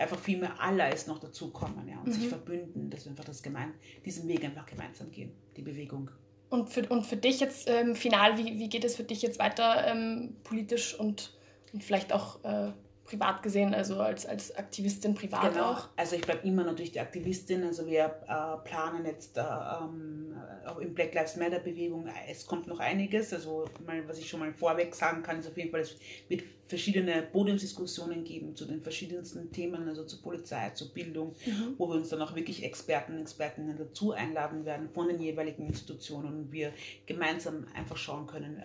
einfach 0.00 0.18
viel 0.18 0.38
mehr 0.38 0.60
alle 0.60 0.88
es 0.88 1.06
noch 1.06 1.18
dazukommen 1.18 1.86
ja, 1.88 1.98
und 1.98 2.08
Mhm. 2.08 2.12
sich 2.12 2.28
verbünden, 2.28 2.90
dass 2.90 3.04
wir 3.04 3.10
einfach 3.10 3.24
das 3.24 3.42
gemein, 3.42 3.74
diesen 4.04 4.26
Weg 4.28 4.44
einfach 4.44 4.66
gemeinsam 4.66 5.10
gehen, 5.10 5.32
die 5.56 5.62
Bewegung. 5.62 6.10
Und 6.48 6.68
für, 6.68 6.88
und 6.88 7.06
für 7.06 7.16
dich 7.16 7.38
jetzt 7.38 7.68
ähm, 7.68 7.94
final, 7.94 8.36
wie, 8.38 8.58
wie 8.58 8.68
geht 8.68 8.84
es 8.84 8.96
für 8.96 9.04
dich 9.04 9.22
jetzt 9.22 9.38
weiter 9.38 9.86
ähm, 9.86 10.36
politisch 10.42 10.98
und, 10.98 11.32
und 11.72 11.84
vielleicht 11.84 12.12
auch 12.12 12.42
äh, 12.44 12.72
privat 13.10 13.42
gesehen, 13.42 13.74
also 13.74 13.96
als, 13.96 14.24
als 14.24 14.56
Aktivistin 14.56 15.14
privat 15.14 15.52
genau. 15.52 15.72
auch? 15.72 15.88
Also 15.96 16.14
ich 16.14 16.22
bleibe 16.22 16.46
immer 16.46 16.62
natürlich 16.62 16.92
die 16.92 17.00
Aktivistin. 17.00 17.64
Also 17.64 17.86
wir 17.86 18.04
äh, 18.04 18.68
planen 18.68 19.04
jetzt 19.04 19.36
äh, 19.36 19.40
ähm, 19.40 20.36
auch 20.64 20.78
in 20.78 20.94
Black 20.94 21.12
Lives 21.12 21.36
Matter 21.36 21.58
Bewegung, 21.58 22.08
es 22.28 22.46
kommt 22.46 22.68
noch 22.68 22.78
einiges. 22.78 23.32
Also 23.32 23.64
mal, 23.84 24.06
was 24.08 24.18
ich 24.18 24.28
schon 24.28 24.40
mal 24.40 24.52
vorweg 24.52 24.94
sagen 24.94 25.22
kann, 25.24 25.40
ist 25.40 25.48
auf 25.48 25.56
jeden 25.56 25.72
Fall, 25.72 25.80
es 25.80 25.96
wird 26.28 26.44
verschiedene 26.68 27.22
Podiumsdiskussionen 27.22 28.22
geben 28.22 28.54
zu 28.54 28.64
den 28.64 28.80
verschiedensten 28.80 29.50
Themen, 29.50 29.88
also 29.88 30.04
zur 30.04 30.22
Polizei, 30.22 30.70
zur 30.70 30.94
Bildung, 30.94 31.34
mhm. 31.44 31.74
wo 31.78 31.88
wir 31.88 31.96
uns 31.96 32.10
dann 32.10 32.22
auch 32.22 32.36
wirklich 32.36 32.62
Experten 32.62 33.14
und 33.14 33.22
Expertinnen 33.22 33.76
dazu 33.76 34.12
einladen 34.12 34.64
werden 34.64 34.88
von 34.88 35.08
den 35.08 35.20
jeweiligen 35.20 35.66
Institutionen 35.66 36.44
und 36.44 36.52
wir 36.52 36.72
gemeinsam 37.06 37.66
einfach 37.74 37.96
schauen 37.96 38.28
können, 38.28 38.58
äh, 38.58 38.64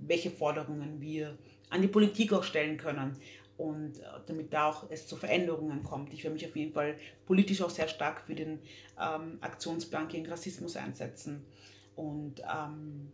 welche 0.00 0.30
Forderungen 0.30 1.00
wir 1.00 1.38
an 1.70 1.80
die 1.80 1.88
Politik 1.88 2.32
auch 2.32 2.42
stellen 2.42 2.76
können 2.76 3.16
und 3.56 3.98
äh, 3.98 4.04
damit 4.26 4.52
da 4.52 4.68
auch 4.68 4.90
es 4.90 5.06
zu 5.06 5.16
Veränderungen 5.16 5.82
kommt. 5.82 6.12
Ich 6.12 6.24
werde 6.24 6.34
mich 6.34 6.46
auf 6.46 6.56
jeden 6.56 6.72
Fall 6.72 6.96
politisch 7.26 7.62
auch 7.62 7.70
sehr 7.70 7.88
stark 7.88 8.22
für 8.22 8.34
den 8.34 8.60
ähm, 9.00 9.38
Aktionsplan 9.40 10.08
gegen 10.08 10.26
Rassismus 10.26 10.76
einsetzen 10.76 11.44
und 11.96 12.40
ähm, 12.40 13.10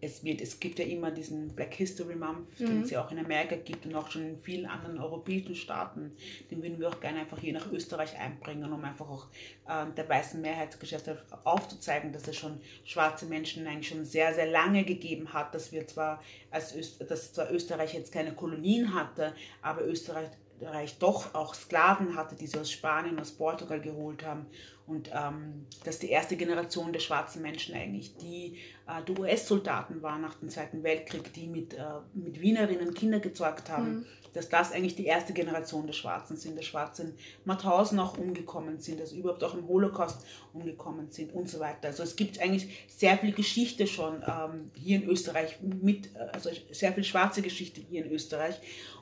es, 0.00 0.24
wird, 0.24 0.40
es 0.40 0.58
gibt 0.60 0.78
ja 0.78 0.84
immer 0.84 1.10
diesen 1.10 1.48
Black 1.54 1.74
History 1.74 2.16
Month, 2.16 2.58
mhm. 2.58 2.66
den 2.66 2.82
es 2.82 2.90
ja 2.90 3.04
auch 3.04 3.10
in 3.10 3.18
Amerika 3.18 3.56
gibt 3.56 3.86
und 3.86 3.94
auch 3.94 4.10
schon 4.10 4.22
in 4.22 4.38
vielen 4.38 4.66
anderen 4.66 4.98
europäischen 4.98 5.54
Staaten. 5.54 6.12
Den 6.50 6.62
würden 6.62 6.78
wir 6.78 6.88
auch 6.88 7.00
gerne 7.00 7.20
einfach 7.20 7.38
hier 7.38 7.52
nach 7.52 7.70
Österreich 7.70 8.18
einbringen, 8.18 8.72
um 8.72 8.82
einfach 8.84 9.08
auch 9.08 9.26
äh, 9.68 9.86
der 9.96 10.08
weißen 10.08 10.40
Mehrheitsgesellschaft 10.40 11.24
aufzuzeigen, 11.44 12.12
dass 12.12 12.26
es 12.28 12.36
schon 12.36 12.60
schwarze 12.84 13.26
Menschen 13.26 13.66
eigentlich 13.66 13.88
schon 13.88 14.04
sehr, 14.04 14.34
sehr 14.34 14.46
lange 14.46 14.84
gegeben 14.84 15.32
hat, 15.32 15.54
dass 15.54 15.72
wir 15.72 15.86
zwar 15.86 16.22
als 16.50 16.74
Öst 16.74 17.00
dass 17.10 17.32
zwar 17.32 17.50
Österreich 17.50 17.94
jetzt 17.94 18.12
keine 18.12 18.32
Kolonien 18.32 18.94
hatte, 18.94 19.34
aber 19.62 19.84
Österreich 19.86 20.28
Österreich 20.60 20.98
doch 20.98 21.34
auch 21.34 21.54
Sklaven 21.54 22.16
hatte, 22.16 22.36
die 22.36 22.46
sie 22.46 22.58
aus 22.58 22.70
Spanien, 22.70 23.18
aus 23.18 23.32
Portugal 23.32 23.80
geholt 23.80 24.24
haben. 24.24 24.46
Und 24.86 25.10
ähm, 25.14 25.66
dass 25.84 26.00
die 26.00 26.10
erste 26.10 26.36
Generation 26.36 26.92
der 26.92 27.00
schwarzen 27.00 27.42
Menschen 27.42 27.76
eigentlich 27.76 28.16
die, 28.16 28.58
äh, 28.88 29.02
die 29.06 29.18
US-Soldaten 29.18 30.02
war 30.02 30.18
nach 30.18 30.34
dem 30.34 30.48
Zweiten 30.48 30.82
Weltkrieg, 30.82 31.32
die 31.32 31.46
mit, 31.46 31.74
äh, 31.74 31.84
mit 32.12 32.40
Wienerinnen 32.40 32.92
Kinder 32.92 33.20
gezeugt 33.20 33.70
haben. 33.70 33.98
Mhm. 33.98 34.06
Dass 34.32 34.48
das 34.48 34.72
eigentlich 34.72 34.94
die 34.94 35.06
erste 35.06 35.32
Generation 35.32 35.86
der 35.86 35.92
Schwarzen 35.92 36.36
sind, 36.36 36.56
der 36.56 36.62
Schwarzen 36.62 37.14
Mauthausen 37.44 37.98
auch 37.98 38.16
umgekommen 38.16 38.78
sind, 38.78 39.00
dass 39.00 39.12
überhaupt 39.12 39.42
auch 39.42 39.54
im 39.54 39.66
Holocaust 39.66 40.24
umgekommen 40.52 41.10
sind 41.10 41.32
und 41.34 41.48
so 41.48 41.58
weiter. 41.58 41.88
Also 41.88 42.04
es 42.04 42.14
gibt 42.14 42.40
eigentlich 42.40 42.86
sehr 42.88 43.18
viel 43.18 43.32
Geschichte 43.32 43.88
schon 43.88 44.22
ähm, 44.26 44.70
hier 44.74 45.02
in 45.02 45.08
Österreich, 45.08 45.58
mit, 45.60 46.14
äh, 46.14 46.18
also 46.32 46.50
sehr 46.70 46.92
viel 46.92 47.04
schwarze 47.04 47.42
Geschichte 47.42 47.80
hier 47.80 48.04
in 48.04 48.12
Österreich. 48.12 48.60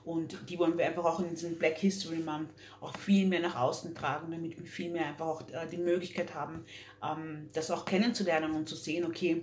Und 0.08 0.38
die 0.48 0.58
wollen 0.58 0.78
wir 0.78 0.86
einfach 0.86 1.04
auch 1.04 1.20
in 1.20 1.28
diesem 1.28 1.58
Black 1.58 1.76
History 1.76 2.16
Month 2.16 2.48
auch 2.80 2.96
viel 2.96 3.26
mehr 3.26 3.40
nach 3.40 3.56
außen 3.56 3.94
tragen, 3.94 4.32
damit 4.32 4.58
wir 4.58 4.66
viel 4.66 4.90
mehr 4.90 5.04
einfach 5.04 5.26
auch 5.26 5.42
äh, 5.50 5.66
die 5.70 5.76
Möglichkeit 5.76 6.34
haben, 6.34 6.64
ähm, 7.04 7.50
das 7.52 7.70
auch 7.70 7.84
kennenzulernen 7.84 8.52
und 8.52 8.66
zu 8.66 8.74
sehen, 8.74 9.04
okay, 9.04 9.42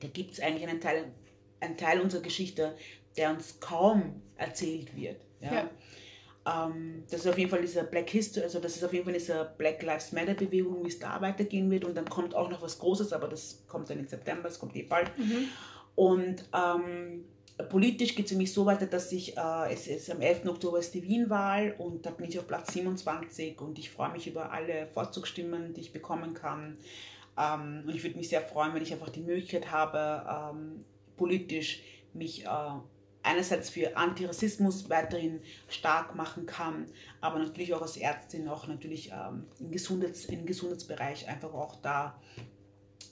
da 0.00 0.08
gibt 0.08 0.32
es 0.32 0.40
eigentlich 0.40 0.68
einen 0.68 0.80
Teil, 0.80 1.04
einen 1.60 1.76
Teil 1.76 2.00
unserer 2.00 2.22
Geschichte, 2.22 2.74
der 3.16 3.30
uns 3.30 3.60
kaum 3.60 4.20
erzählt 4.36 4.96
wird. 4.96 5.20
Ja? 5.40 5.54
ja. 6.44 6.66
Ähm, 6.66 7.04
das 7.08 7.20
ist 7.20 7.28
auf 7.28 7.38
jeden 7.38 7.50
Fall 7.50 7.60
dieser 7.60 7.84
Black 7.84 8.10
History, 8.10 8.42
also 8.42 8.58
das 8.58 8.74
ist 8.74 8.82
auf 8.82 8.92
jeden 8.92 9.04
Fall 9.04 9.14
diese 9.14 9.52
Black 9.58 9.80
Lives 9.84 10.10
Matter 10.10 10.34
Bewegung, 10.34 10.82
wie 10.82 10.88
es 10.88 10.98
da 10.98 11.20
weitergehen 11.20 11.70
wird. 11.70 11.84
Und 11.84 11.96
dann 11.96 12.08
kommt 12.08 12.34
auch 12.34 12.50
noch 12.50 12.62
was 12.62 12.80
Großes, 12.80 13.12
aber 13.12 13.28
das 13.28 13.62
kommt 13.68 13.88
dann 13.90 14.00
im 14.00 14.08
September, 14.08 14.48
es 14.48 14.58
kommt 14.58 14.74
eh 14.74 14.82
bald. 14.82 15.16
Mhm. 15.16 15.48
Und 15.94 16.48
ähm, 16.52 17.26
politisch 17.64 18.14
geht 18.14 18.26
es 18.26 18.32
nämlich 18.32 18.52
so 18.52 18.66
weiter, 18.66 18.86
dass 18.86 19.10
ich, 19.12 19.36
äh, 19.36 19.72
es 19.72 19.88
ist 19.88 20.10
am 20.10 20.20
11. 20.20 20.46
Oktober 20.46 20.78
ist 20.78 20.94
die 20.94 21.02
Wien-Wahl 21.02 21.74
und 21.78 22.06
da 22.06 22.10
bin 22.10 22.28
ich 22.28 22.38
auf 22.38 22.46
Platz 22.46 22.72
27 22.72 23.60
und 23.60 23.78
ich 23.78 23.90
freue 23.90 24.12
mich 24.12 24.26
über 24.26 24.52
alle 24.52 24.86
Vorzugsstimmen, 24.86 25.74
die 25.74 25.80
ich 25.80 25.92
bekommen 25.92 26.34
kann. 26.34 26.78
Ähm, 27.36 27.82
und 27.86 27.94
ich 27.94 28.02
würde 28.04 28.16
mich 28.16 28.28
sehr 28.28 28.42
freuen, 28.42 28.74
wenn 28.74 28.82
ich 28.82 28.92
einfach 28.92 29.08
die 29.08 29.20
Möglichkeit 29.20 29.72
habe, 29.72 30.54
ähm, 30.54 30.84
politisch 31.16 31.82
mich 32.14 32.44
äh, 32.44 32.48
einerseits 33.24 33.70
für 33.70 33.96
Antirassismus 33.96 34.88
weiterhin 34.88 35.40
stark 35.68 36.14
machen 36.14 36.46
kann, 36.46 36.86
aber 37.20 37.40
natürlich 37.40 37.74
auch 37.74 37.82
als 37.82 37.96
Ärztin 37.96 38.48
auch 38.48 38.68
natürlich 38.68 39.10
ähm, 39.10 39.46
im, 39.58 39.72
Gesundheits-, 39.72 40.26
im 40.26 40.46
Gesundheitsbereich 40.46 41.28
einfach 41.28 41.52
auch 41.52 41.76
da 41.82 42.20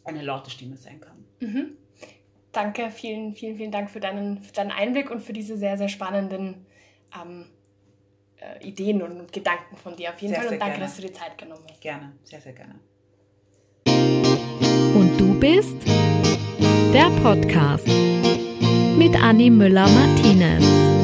eine 0.04 0.22
laute 0.22 0.50
Stimme 0.50 0.76
sein 0.76 1.00
kann. 1.00 1.24
Mhm 1.40 1.76
danke, 2.56 2.90
vielen, 2.90 3.34
vielen, 3.34 3.56
vielen 3.56 3.70
Dank 3.70 3.90
für 3.90 4.00
deinen, 4.00 4.42
für 4.42 4.52
deinen 4.52 4.70
Einblick 4.70 5.10
und 5.10 5.20
für 5.20 5.32
diese 5.32 5.56
sehr, 5.56 5.76
sehr 5.76 5.88
spannenden 5.88 6.66
ähm, 7.14 7.46
äh, 8.38 8.66
Ideen 8.66 9.02
und 9.02 9.32
Gedanken 9.32 9.76
von 9.76 9.96
dir 9.96 10.10
auf 10.10 10.18
jeden 10.20 10.34
sehr, 10.34 10.42
Fall. 10.42 10.52
Und 10.54 10.60
danke, 10.60 10.78
gerne. 10.78 10.86
dass 10.86 10.96
du 10.96 11.02
dir 11.02 11.12
Zeit 11.12 11.38
genommen 11.38 11.64
hast. 11.70 11.80
Gerne, 11.80 12.12
sehr, 12.24 12.40
sehr 12.40 12.52
gerne. 12.52 12.74
Und 14.94 15.18
du 15.18 15.38
bist 15.38 15.76
der 16.92 17.10
Podcast 17.22 17.86
mit 18.96 19.14
Annie 19.22 19.50
Müller-Martinez. 19.50 20.95